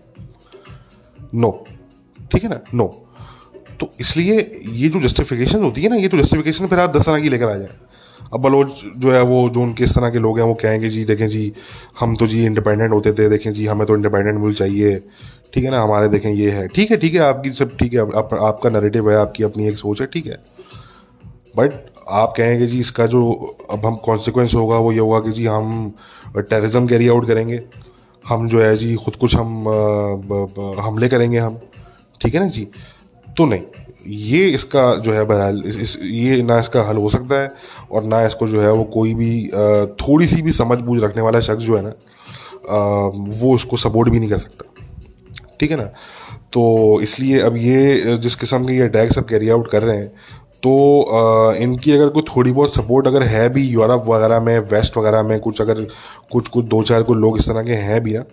[1.34, 1.64] नो
[2.30, 2.60] ठीक है ना?
[2.74, 2.86] नो
[3.80, 7.20] तो इसलिए ये जो जस्टिफिकेशन होती है ना, ये तो जस्टिफिकेशन फिर आप दस तरह
[7.20, 7.70] की लेकर आ जाए।
[8.32, 11.04] अब बलोच जो है वो जो उनके इस तरह के लोग हैं वो कहेंगे जी
[11.04, 11.52] देखें जी
[12.00, 14.96] हम तो जी इंडिपेंडेंट होते थे देखें जी हमें तो इंडिपेंडेंट मुल्क चाहिए।
[15.54, 18.00] ठीक है ना हमारे देखें ये है। ठीक है ठीक है आपकी सब ठीक है
[18.00, 20.38] आप, आपका नरेटिव है आपकी अपनी एक सोच है ठीक है।
[21.56, 21.72] बट
[22.10, 23.22] आप कहेंगे जी इसका जो
[23.70, 25.92] अब हम कॉन्सिक्वेंस होगा वो ये होगा कि जी हम
[26.34, 27.62] टेररिज्म कैरी आउट करेंगे।
[28.24, 29.68] हम जो है जी खुद कुछ हम
[30.80, 31.58] हमले करेंगे हम।
[32.20, 32.66] ठीक है ना जी?
[33.28, 37.48] तो नहीं। ये इसका जो है बहरहाल इस, ये ना इसका हल हो सकता है
[37.92, 39.48] और ना इसको जो है वो कोई भी
[40.00, 41.92] थोड़ी सी भी समझ बूझ रखने वाला शख्स जो है ना
[43.40, 44.64] वो उसको सपोर्ट भी नहीं कर सकता।
[45.61, 45.84] ठीक है ना?
[46.52, 50.09] तो इसलिए अब ये जिस किस्म के ये अटैक सब कैरी आउट कर रहे हैं
[50.62, 55.22] तो इनकी अगर कोई थोड़ी बहुत सपोर्ट अगर है भी यूरोप वगैरह में वेस्ट वगैरह
[55.22, 55.80] में कुछ अगर
[56.32, 58.24] कुछ कुछ दो चार कुछ लोग इस तरह के हैं भी ना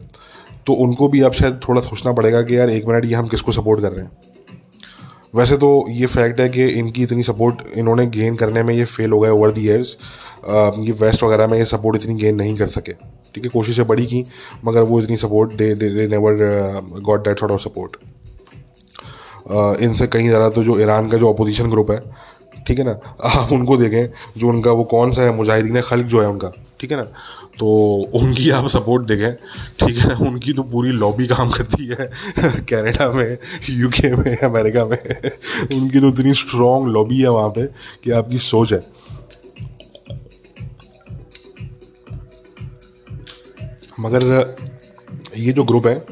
[0.68, 3.52] तो उनको भी अब शायद थोड़ा सोचना पड़ेगा कि यार एक मिनट ये हम किसको
[3.52, 4.12] सपोर्ट कर रहे हैं?
[5.34, 9.12] वैसे तो ये फैक्ट है कि इनकी इतनी सपोर्ट इन्होंने गेन करने में ये फेल
[9.12, 9.98] हो गए ओवर दी ईयर्स
[10.80, 12.94] ये वेस्ट वगैरह में ये सपोर्ट इतनी गेन नहीं कर सके।
[13.36, 14.24] ठीक है, कोशिशें बड़ी की,
[14.66, 16.34] मगर वो इतनी support they they never
[17.02, 17.98] got that sort of support
[19.82, 22.00] इनसे कहीं ज़्यादा तो जो ईरान का जो अपोजिशन ग्रुप है
[22.68, 22.92] ठीक है ना?
[23.26, 24.08] आप उनको देखें,
[24.38, 27.04] जो उनका वो कौन सा है, मुजाहिदीन खल्क जो है उनका, ठीक है ना?
[27.60, 27.68] तो
[28.14, 29.34] उनकी आप सपोर्ट देखें,
[29.80, 31.96] ठीक है उनकी तो पूरी लॉबी काम करती है,
[32.40, 33.38] कनाडा में
[33.70, 34.98] यूके में, अमेरिका में,
[35.76, 37.68] उनकी तो इतनी स्ट्रॉन्ग लॉबी है वहाँ पे
[38.04, 38.80] कि आपकी सोच है।
[44.00, 44.56] मगर
[45.38, 46.06] ये जो ग्रुप है,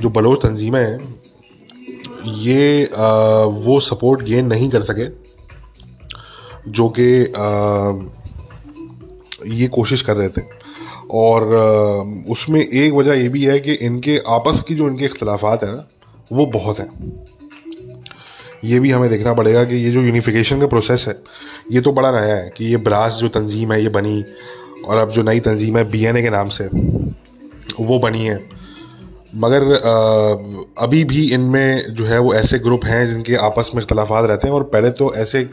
[0.00, 1.21] जो बलोच तंजीमें हैं
[2.24, 3.08] ये आ,
[3.44, 5.06] वो सपोर्ट गेन नहीं कर सके
[6.70, 7.08] जो कि
[9.52, 10.42] ये कोशिश कर रहे थे।
[11.10, 11.44] और
[12.30, 15.86] उसमें एक वजह ये भी है कि इनके आपस की जो इनके अख्तिलाफ़ात हैं ना
[16.32, 16.90] वो बहुत हैं।
[18.64, 21.14] ये भी हमें देखना पड़ेगा कि ये जो यूनिफिकेशन का प्रोसेस है
[21.72, 24.24] ये तो बड़ा नया है कि ये ब्रास जो तंजीम है ये बनी
[24.86, 26.64] और अब जो नई तंजीम है बी के नाम से
[27.80, 28.61] वो बनी है।
[29.32, 29.62] मगर
[30.78, 34.54] अभी भी इनमें जो है वो ऐसे ग्रुप हैं जिनके आपस में इख्तलाफात रहते हैं
[34.54, 35.48] और पहले तो ऐसे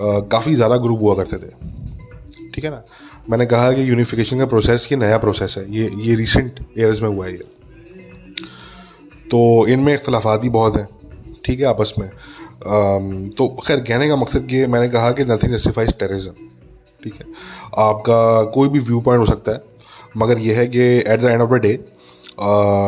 [0.00, 1.50] काफ़ी ज़्यादा ग्रुप हुआ करते थे।
[2.54, 2.82] ठीक है ना?
[3.30, 7.08] मैंने कहा कि यूनिफिकेशन का प्रोसेस ये नया प्रोसेस है। ये ये रिसेंट ईयर्स में
[7.08, 7.44] हुआ है ये।
[9.30, 10.86] तो इनमें इख्तलाफात भी बहुत हैं।
[11.44, 12.08] ठीक है, आपस में।
[13.30, 16.32] तो खैर, कहने का मकसद ये मैंने कहा कि नथिंग जस्टिफाइज टेररिज्म
[17.02, 17.26] ठीक है?
[17.80, 19.62] आपका कोई भी व्यू पॉइंट हो सकता है,
[20.16, 21.72] मगर यह है कि at the end of the day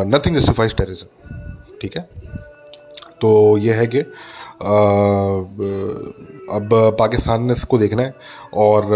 [0.07, 1.07] nothing justifies terrorism
[1.81, 2.03] ठीक है?
[3.21, 4.01] तो ये है कि
[6.51, 8.15] अब पाकिस्तान ने इसको देखना है
[8.55, 8.93] और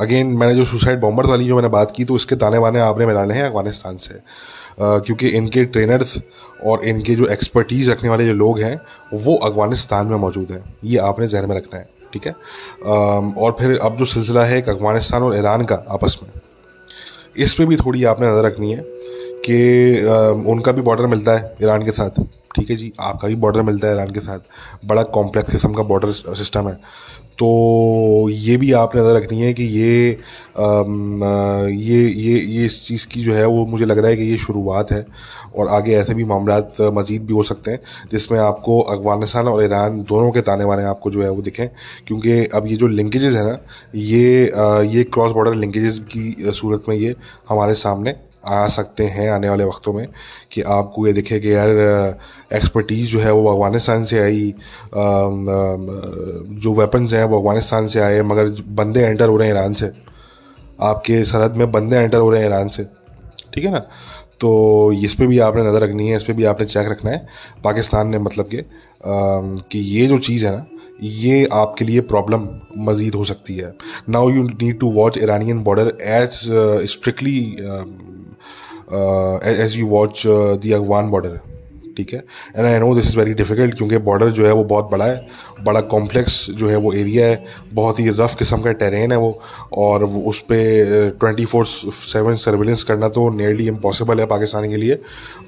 [0.00, 3.06] अगेन मैंने जो सुसाइड बॉम्बर्स वाली जो मैंने बात की तो इसके ताने वाने आपने
[3.06, 4.20] मिलाने हैं अफ़गानिस्तान से।
[4.80, 6.18] क्योंकि इनके ट्रेनर्स
[6.64, 8.80] और इनके जो एक्सपर्टीज़ रखने वाले जो लोग हैं,
[9.14, 12.32] वो अफ़गानिस्तान में मौजूद हैं। ये आपने जहन में रखना है, ठीक है?
[13.38, 16.30] और फिर अब जो सिलसिला है अफ़गानिस्तान और ईरान का आपस में,
[17.36, 18.93] इस पर भी थोड़ी आपने नज़र रखनी है।
[19.44, 22.22] कि उनका भी बॉर्डर मिलता है ईरान के साथ।
[22.56, 24.38] ठीक है जी, आपका भी बॉर्डर मिलता है ईरान के साथ।
[24.86, 26.74] बड़ा कॉम्प्लेक्स किस्म का बॉर्डर सिस्टम है।
[27.38, 30.08] तो ये भी आपने नज़र रखनी है कि ये
[30.58, 34.36] ये ये ये इस चीज़ की जो है वो मुझे लग रहा है कि ये
[34.38, 35.04] शुरुआत है
[35.56, 36.58] और आगे ऐसे भी मामला
[36.90, 37.80] मज़ीद भी हो सकते हैं,
[38.12, 41.66] जिसमें आपको अफ़गानिस्तान और ईरान दोनों के ताने वाने आपको जो है वो दिखें।
[42.06, 43.58] क्योंकि अब ये जो लिंकेजेस है ना,
[43.94, 44.52] ये
[44.88, 47.14] ये क्रॉस बॉर्डर लिंकेजेस की सूरत में ये
[47.48, 48.14] हमारे सामने
[48.46, 50.06] आ सकते हैं आने वाले वक्तों में
[50.52, 51.70] कि आपको ये दिखे कि यार
[52.52, 54.54] एक्सपर्टीज़ जो है वो अफ़गानिस्तान से आई
[56.60, 59.90] जो वेपन्स हैं वो अफ़गानिस्तान से आए, मगर बंदे एंटर हो रहे हैं ईरान से।
[60.82, 62.84] आपके सरहद में बंदे एंटर हो रहे हैं ईरान से।
[63.54, 63.78] ठीक है ना?
[64.40, 67.26] तो इस पर भी आपने नज़र रखनी है, इस पर भी आपने चेक रखना है।
[67.64, 68.62] पाकिस्तान ने मतलब कि
[69.02, 70.66] कि ये जो चीज़ है ना
[71.02, 72.48] ये आपके लिए प्रॉब्लम
[72.86, 73.72] मज़ीद हो सकती है।
[74.08, 76.40] Now you need to watch Iranian border as
[76.90, 77.38] strictly
[79.54, 81.40] as you watch the Afghan border
[81.96, 82.18] ठीक है?
[82.56, 85.20] And I know this is very difficult क्योंकि बॉर्डर जो है वो बहुत बड़ा है,
[85.64, 89.30] बड़ा कॉम्प्लेक्स जो है वो एरिया है, बहुत ही रफ किस्म का टेरेन है वो,
[89.72, 94.76] और वो उस पर ट्वेंटी फोर सेवन सर्विलेंस करना तो नियरली इम्पॉसिबल है पाकिस्तान के
[94.76, 94.98] लिए,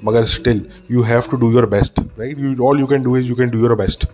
[0.05, 3.35] मगर still you have to do your best right all you can do is you
[3.35, 4.05] can do your best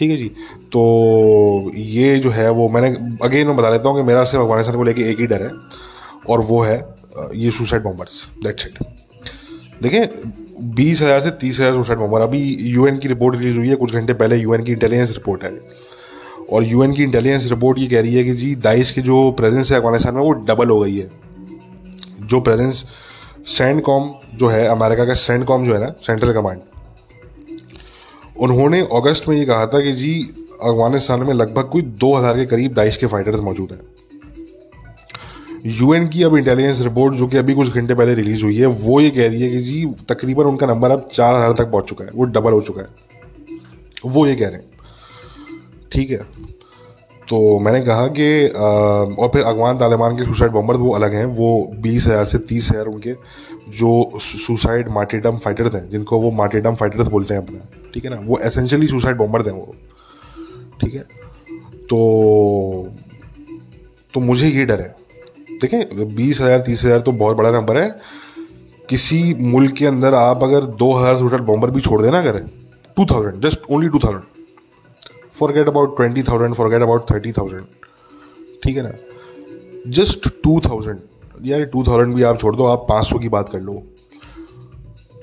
[0.00, 0.28] ठीक है जी?
[0.72, 2.88] तो ये जो है वो मैंने
[3.22, 5.50] अगेन मैं बता देता हूँ कि मेरा सिर्फ़ अफ़गानिस्तान को लेके एक ही डर है
[6.28, 6.76] और वो है
[7.34, 8.78] ये सुसाइड बॉम्बर्स दैट्स इट
[9.82, 12.40] देखें बीस हज़ार से तीस हज़ार सुसाइड बॉम्बर अभी
[12.70, 15.50] यूएन की रिपोर्ट रिलीज़ हुई है, कुछ घंटे पहले यूएन की इंटेलिजेंस रिपोर्ट है.
[16.52, 19.70] और यूएन की इंटेलिजेंस रिपोर्ट ये कह रही है कि जी दाइश की जो प्रेजेंस
[19.72, 21.10] है अफ़गानिस्तान में, वो डबल हो गई है.
[22.22, 22.84] जो प्रेजेंस
[23.48, 26.60] सेंड कॉम जो है अमेरिका का सेंड कॉम जो है ना सेंट्रल कमांड
[28.40, 30.12] उन्होंने अगस्त में ये कहा था कि जी,
[30.62, 33.80] अफ़गानिस्तान में लगभग कोई दो हज़ार के करीब दाइश के फाइटर्स मौजूद हैं।
[35.68, 39.00] यूएन की अब इंटेलिजेंस रिपोर्ट जो कि अभी कुछ घंटे पहले रिलीज़ हुई है, वो
[39.00, 42.04] ये कह रही है कि जी, तकरीबन उनका नंबर अब चार हज़ार तक पहुँच चुका
[42.04, 42.88] है, वो डबल हो चुका है।
[44.06, 44.70] वो ये कह रहे हैं।
[45.92, 46.26] ठीक है।
[47.30, 51.72] तो मैंने कहा कि और फिर अफगान तालिबान के सुसाइड बॉम्बर वो अलग हैं, वो
[51.82, 53.14] बीस हज़ार से तीस हज़ार उनके
[53.72, 57.60] जो सुसाइड मार्टिडम फाइटर थे जिनको वो मार्टिडम फाइटर्स बोलते हैं अपना,
[57.94, 58.20] ठीक है ना?
[58.22, 59.74] वो एसेंशियली सुसाइड बॉम्बर थे वो,
[60.80, 61.02] ठीक है?
[61.90, 62.88] तो
[64.14, 64.94] तो मुझे ये डर है।
[65.52, 67.88] देखें, बीस हज़ार, तीस हज़ार तो बहुत बड़ा नंबर है।
[68.88, 72.38] किसी मुल्क के अंदर आप अगर दो हज़ार सुसाइड बॉम्बर भी छोड़ देना अगर
[72.96, 74.22] two thousand just only two thousand
[75.40, 77.64] forget about twenty thousand forget about thirty thousand
[78.64, 78.92] ठीक है ना?
[79.88, 80.98] जस्ट टू थाउज़ेंड
[81.46, 83.82] यार टू थाउज़ेंड भी आप छोड़ दो, आप पाँच सौ की बात कर लो।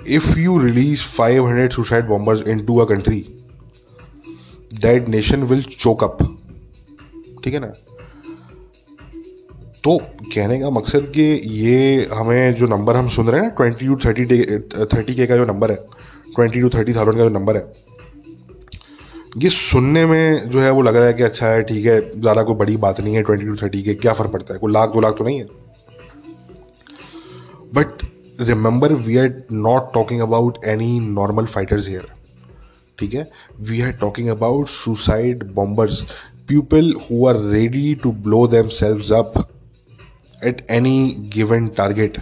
[0.10, 3.20] If you release five hundred suicide bombers into a country
[4.82, 6.18] that nation will choke up
[7.44, 7.72] ठीक है ना?
[9.84, 9.98] तो
[10.34, 11.24] कहने का मकसद कि
[11.58, 14.26] ये हमें जो नंबर हम सुन रहे हैं ना ट्वेंटी टू थर्टी
[14.86, 15.78] थर्टी के का जो नंबर है
[16.36, 17.62] ट्वेंटी टू थर्टी थाउज़ेंड का जो नंबर है
[19.38, 22.44] ये सुनने में जो है वो लग रहा है कि अच्छा है, ठीक है, ज़्यादा
[22.44, 24.60] कोई बड़ी बात नहीं है ट्वेंटी टू थर्टी के क्या फ़र्क पड़ता है?
[24.60, 25.46] कोई लाख, दो लाख तो नहीं है।
[27.74, 28.04] But
[28.40, 32.08] remember we are not talking about any normal fighters here
[32.98, 33.28] ठीक है?
[33.62, 36.02] We are talking about suicide bombers
[36.48, 39.34] people who are ready to blow themselves up
[40.44, 42.18] at any given target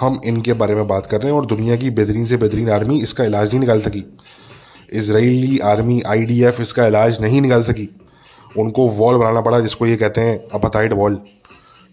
[0.00, 3.00] हम इनके बारे में बात कर रहे हैं और दुनिया की बेहतरीन से बेहतरीन आर्मी
[3.02, 4.04] इसका इलाज नहीं निकाल सकी।
[4.92, 7.88] इसराइली आर्मी आईडीएफ इसका इलाज नहीं निकाल सकी।
[8.58, 11.20] उनको वॉल बनाना पड़ा, जिसको ये कहते हैं अपथाइड वॉल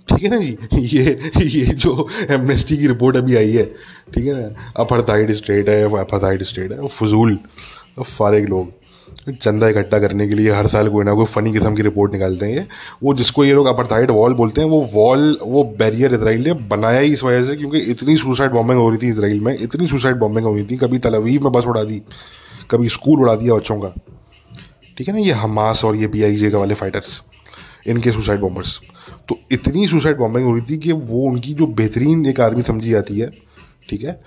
[0.08, 0.58] ठीक है ना जी?
[0.96, 3.64] ये ये जो एमनेस्टी की रिपोर्ट अभी आई है,
[4.14, 4.50] ठीक है ना?
[4.78, 7.38] अपथाइड स्टेट है अपथाइड स्टेट है, फजूल
[8.00, 8.74] फारिग लोग।
[9.32, 12.46] चंदा इकट्ठा करने के लिए हर साल कोई ना कोई फ़नी किस्म की रिपोर्ट निकालते
[12.46, 12.66] हैं ये।
[13.04, 17.00] वो जिसको ये लोग अपरथाइड वॉल बोलते हैं, वो वॉल वो बैरियर इसराइल ने बनाया
[17.00, 20.16] ही इस वजह से, क्योंकि इतनी सुसाइड बॉम्बिंग हो रही थी इसराइल में, इतनी सुसाइड
[20.16, 22.02] बॉम्बिंग हो रही थी, कभी तलवीव में बस उड़ा दी।
[22.72, 23.93] कभी स्कूल उड़ा दिया बच्चों का।
[24.97, 27.22] ठीक है ना, ये हमास और ये पी का वाले फाइटर्स
[27.88, 28.80] इनके सुसाइड बॉम्बर्स
[29.30, 32.89] तो इतनी सुसाइड बॉम्बिंग हो रही थी कि वो उनकी जो बेहतरीन एक आर्मी समझी
[32.89, 33.30] जाती है,
[33.89, 34.20] ठीक है,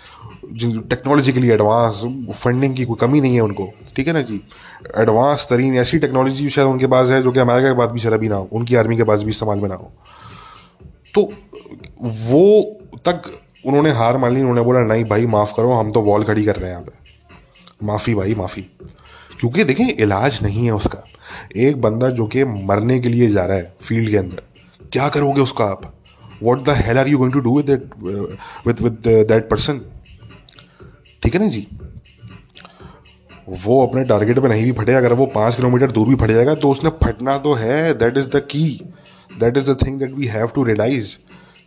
[0.52, 2.02] जिन टेक्नोलॉजिकली एडवांस
[2.34, 4.40] फंडिंग की कोई कमी नहीं है उनको। ठीक है ना जी?
[4.98, 8.14] एडवांस तरीन ऐसी टेक्नोलॉजी शायद उनके पास है जो कि अमेरिका के पास भी शायद
[8.14, 9.92] अभी ना हो, उनकी आर्मी के पास भी इस्तेमाल में ना हो।
[11.14, 11.22] तो
[12.02, 12.62] वो
[13.06, 13.30] तक
[13.66, 16.56] उन्होंने हार मान ली, उन्होंने बोला, नहीं भाई, माफ़ करो, हम तो वॉल खड़ी कर
[16.56, 16.97] रहे हैं यहाँ पे।
[17.80, 18.62] माफ़ी भाई, माफ़ी।
[19.40, 21.04] क्योंकि देखें इलाज नहीं है उसका।
[21.56, 24.42] एक बंदा जो कि मरने के लिए जा रहा है फ़ील्ड के अंदर,
[24.92, 25.92] क्या करोगे उसका आप?
[26.42, 27.70] What the hell are you going to do with
[28.66, 28.98] with with
[29.28, 29.80] that person
[31.22, 31.66] ठीक है ना जी?
[33.48, 36.54] वो अपने टारगेट पे नहीं भी फटे, अगर वो पाँच किलोमीटर दूर भी फट जाएगा
[36.54, 38.68] तो उसने फटना तो है। That is the key
[39.30, 41.16] that is the thing that we have to realise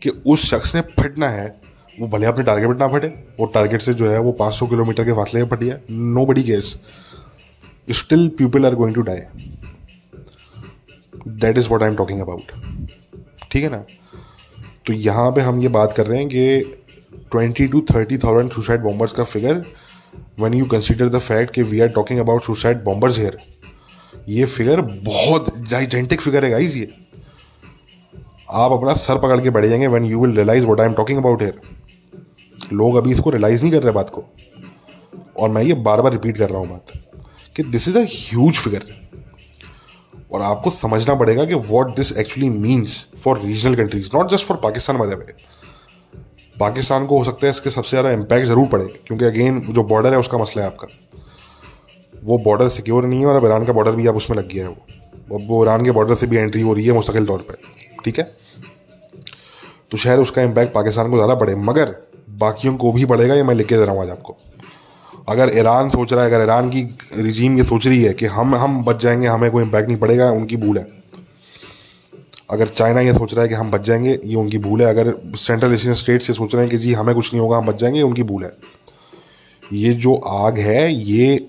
[0.01, 1.60] कि उस शख्स ने फटना है।
[1.99, 3.07] वो भले अपने टारगेट पर ना फटे।
[3.39, 5.81] वो टारगेट से जो है, वो 500 किलोमीटर के फासले में फटी है।
[6.25, 6.75] Nobody case
[7.89, 9.19] still people are going to die
[11.27, 12.51] that is what I am talking about
[13.51, 13.83] ठीक है ना?
[14.85, 16.81] तो यहाँ पे हम ये बात कर रहे हैं कि
[17.31, 19.63] twenty two thirty thousand suicide bombers का figure
[20.39, 23.37] when you consider the fact कि we are talking about suicide bombers here
[24.29, 26.89] ये फिगर बहुत जाइजेंटिक फिगर है गाइज़ ये।
[28.53, 31.17] आप अपना सर पकड़ के बैठ जाएँगे when you will realise what I am talking
[31.17, 31.59] about here
[32.73, 34.23] लोग अभी इसको रियलाइज़ नहीं कर रहे बात को।
[35.37, 36.91] और मैं ये बार बार रिपीट कर रहा हूँ बात,
[37.55, 38.83] कि this is a huge figure
[40.31, 44.57] और आपको समझना पड़ेगा कि what this actually means for regional countries not just for
[44.63, 45.33] Pakistan by the
[46.55, 50.13] Pakistan को हो सकता है इसके सबसे ज़्यादा इम्पैक्ट ज़रूर पड़े, क्योंकि अगेन जो बॉर्डर
[50.13, 50.87] है, उसका मसला है आपका।
[52.23, 54.63] वो बॉर्डर सिक्योर नहीं है और अब ईरान का बॉर्डर भी अब उसमें लग गया
[54.63, 57.39] है वो। अब वो ईरान के बॉर्डर से भी एंट्री हो रही है, मुस्तकिल तौर
[57.41, 57.57] पर
[58.05, 58.27] ठीक है?
[59.91, 61.95] तो शायद उसका इम्पैक्ट पाकिस्तान को ज़्यादा पड़े। मगर
[62.41, 64.37] बाकियों को भी पड़ेगा ये मैं लिख के दे रहा हूँ आज आपको।
[65.29, 66.81] अगर ईरान सोच रहा है, अगर ईरान की
[67.15, 70.29] रिजीम ये सोच रही है कि हम हम बच जाएँगे, हमें कोई इम्पैक्ट नहीं पड़ेगा,
[70.31, 70.87] उनकी भूल है।
[72.49, 75.13] अगर चाइना ये सोच रहा है कि हम बच जाएँगे, ये उनकी भूल है। अगर
[75.37, 77.75] सेंट्रल एशियन स्टेट से सोच रहे हैं कि जी, हमें कुछ नहीं होगा, हम बच
[77.75, 78.51] जाएँगे उनकी भूल है।
[79.63, 81.47] ये जो आग है, ये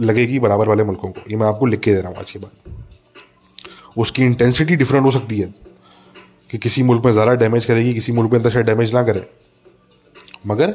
[0.00, 2.38] लगेगी बराबर वाले मुल्कों को। ये मैं आपको लिख के दे रहा हूँ आज के
[2.38, 2.72] बाद
[3.96, 5.52] उसकी इंटेंसिटी डिफरेंट हो सकती है
[6.50, 9.26] कि किसी मुल्क में ज़्यादा डैमेज करेगी, किसी मुल्क में अंदर शायद डैमेज ना करे।
[10.46, 10.74] मगर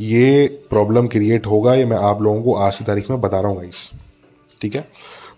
[0.00, 3.50] ये प्रॉब्लम क्रिएट होगा, ये मैं आप लोगों को आज की तारीख में बता रहा
[3.50, 3.90] हूँ गाइस
[4.60, 4.86] ठीक है?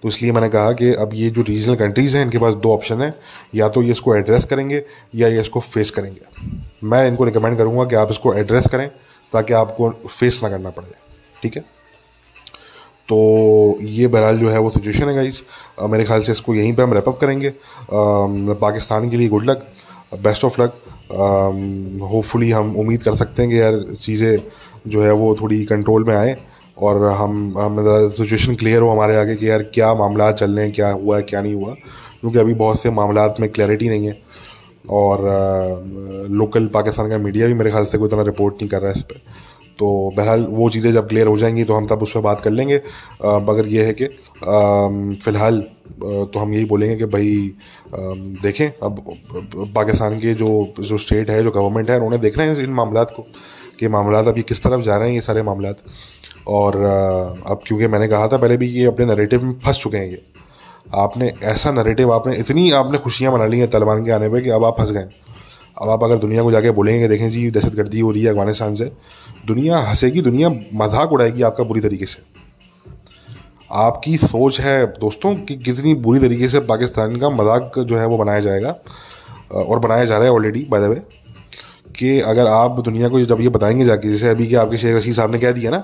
[0.03, 3.03] तो इसलिए मैंने कहा कि अब ये जो रीजनल कंट्रीज़ हैं, इनके पास दो ऑप्शन
[3.03, 3.15] हैं।
[3.55, 4.83] या तो ये इसको एड्रेस करेंगे,
[5.15, 6.21] या ये इसको फेस करेंगे।
[6.85, 8.89] मैं इनको रिकमेंड करूँगा कि आप इसको एड्रेस करें,
[9.33, 10.95] ताकि आपको फेस ना करना पड़े।
[11.43, 11.63] ठीक है?
[13.09, 15.43] तो ये बहरहाल जो है वो सिचुएशन है गाइस
[15.83, 17.53] मेरे ख्याल से इसको यहीं पे हम रैपअप करेंगे।
[17.91, 19.67] पाकिस्तान के लिए good luck
[20.15, 20.81] best of luck
[21.11, 24.39] hopefully हम उम्मीद कर सकते हैं कि यार चीज़ें
[24.87, 26.37] जो है वो थोड़ी कंट्रोल में आए
[26.79, 27.77] और हम हम
[28.11, 31.23] सिचुएशन क्लियर हो हमारे आगे कि यार क्या मामला चल रहे हैं, क्या हुआ है,
[31.23, 31.75] क्या नहीं हुआ।
[32.21, 34.17] क्योंकि अभी बहुत से मामला में क्लैरिटी नहीं है
[34.91, 35.19] और
[36.31, 38.97] लोकल पाकिस्तान का मीडिया भी मेरे ख्याल से कोई इतना रिपोर्ट नहीं कर रहा है
[38.97, 39.21] इस पर
[39.79, 42.51] तो बहरहाल वो चीज़ें जब क्लियर हो जाएँगी तो हम तब उस पर बात कर
[42.51, 42.77] लेंगे।
[43.43, 44.07] मगर ये है कि
[45.17, 45.61] फ़िलहाल
[46.03, 47.35] तो हम यही बोलेंगे कि भाई
[48.43, 49.05] देखें, अब
[49.75, 50.49] पाकिस्तान के जो
[50.81, 53.27] जो स्टेट है, जो गवर्नमेंट है, उन्होंने देखना है इन मामला को
[53.81, 55.73] कि मामला अभी किस तरफ़ जा रहे हैं ये सारे मामला
[56.49, 56.77] और
[57.47, 60.23] अब क्योंकि मैंने कहा था पहले भी ये अपने नरेटिव में फंस चुके हैं ये।
[60.95, 64.51] आपने ऐसा नरेटिव आपने, इतनी आपने खुशियाँ मना ली हैं तालिबान के आने पर कि
[64.51, 65.07] अब आप फंस गए
[65.77, 68.75] अब आप अगर दुनिया को जाके बोलेंगे, देखें जी दहशत गर्दी हो रही है अफ़गानिस्तान
[68.75, 68.91] से,
[69.47, 72.23] दुनिया हंसेगी, दुनिया मज़ाक उड़ाएगी आपका बुरी तरीके से।
[73.71, 78.19] आपकी सोच है, दोस्तों, कि कितनी बुरी तरीके से पाकिस्तान का मज़ाक जो है वो
[78.19, 78.75] बनाया जाएगा
[79.53, 81.03] और बनाया जा रहा है ऑलरेडी बाय द वे
[81.97, 85.15] कि अगर आप दुनिया को जब ये बताएँगे जाके, जैसे अभी कि आपके शेख रशीद
[85.15, 85.79] साहब ने कह दिया ना,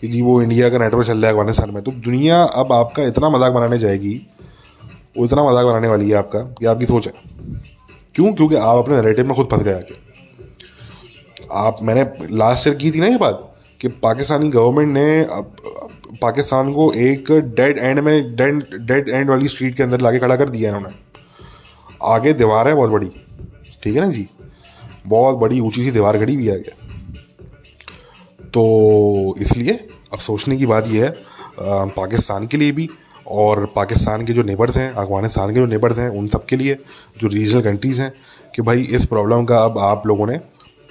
[0.00, 3.02] कि जी वो इंडिया का नेटवर्क चल रहा है अफ़गानिस्तान में तो दुनिया अब आपका
[3.04, 4.20] इतना मज़ाक बनाने जाएगी,
[5.18, 7.37] वो इतना मज़ाक बनाने वाली है आपका कि आपकी सोच है।
[8.18, 8.32] क्यों?
[8.34, 9.94] क्योंकि आप अपने नरेटिव में खुद फंस गए आके।
[11.56, 13.44] आप, मैंने लास्ट ईयर की थी ना ये बात,
[13.80, 19.76] कि पाकिस्तानी गवर्नमेंट ने पाकिस्तान को एक डेड एंड में डेड डेड एंड वाली स्ट्रीट
[19.76, 20.96] के अंदर लाके खड़ा कर दिया है इन्होंने।
[22.04, 23.10] आगे दीवार है बहुत बड़ी,
[23.82, 24.26] ठीक है ना जी?
[25.06, 26.72] बहुत बड़ी ऊँची सी दीवार खड़ी भी है आगे।
[28.48, 29.72] तो इसलिए,
[30.12, 31.10] अब सोचने की बात यह है
[31.90, 32.88] पाकिस्तान के लिए भी
[33.28, 36.78] और पाकिस्तान के जो नेबर्स हैं, अफ़गानिस्तान के जो नेबर्स हैं, उन सब के लिए
[37.18, 38.12] जो रीजनल कंट्रीज़ हैं,
[38.54, 40.40] कि भाई इस प्रॉब्लम का अब आप लोगों ने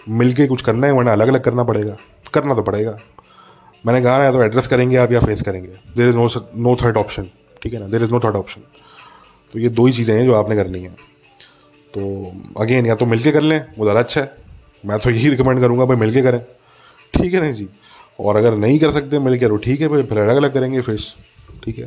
[0.09, 1.95] मिल के कुछ करना है, वरना अलग अलग करना पड़ेगा।
[2.33, 2.97] करना तो पड़ेगा।
[3.83, 6.27] मैंने कहा ना तो एड्रेस करेंगे आप या फेस करेंगे। There is no
[6.57, 7.27] no third option
[7.63, 7.87] ठीक है ना?
[7.87, 8.61] There is no third option
[9.53, 10.89] तो ये दो ही चीज़ें हैं जो आपने करनी है।
[11.93, 14.31] तो अगेन या तो मिल कर लें, वो ज़्यादा अच्छा है।
[14.85, 16.39] मैं तो यही रिकमेंड करूँगा, भाई मिल करें।
[17.13, 17.67] ठीक है ना जी?
[18.19, 21.13] और अगर नहीं कर सकते मिलके तो ठीक है, फिर अलग अलग करेंगे फेस
[21.63, 21.85] ठीक है?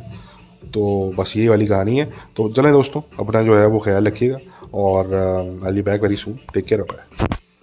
[0.73, 2.05] तो बस यही वाली कहानी है।
[2.35, 4.37] तो चलें दोस्तों, अपना जो है वो ख्याल रखिएगा
[4.73, 5.13] और
[5.65, 7.50] I back very soon take care of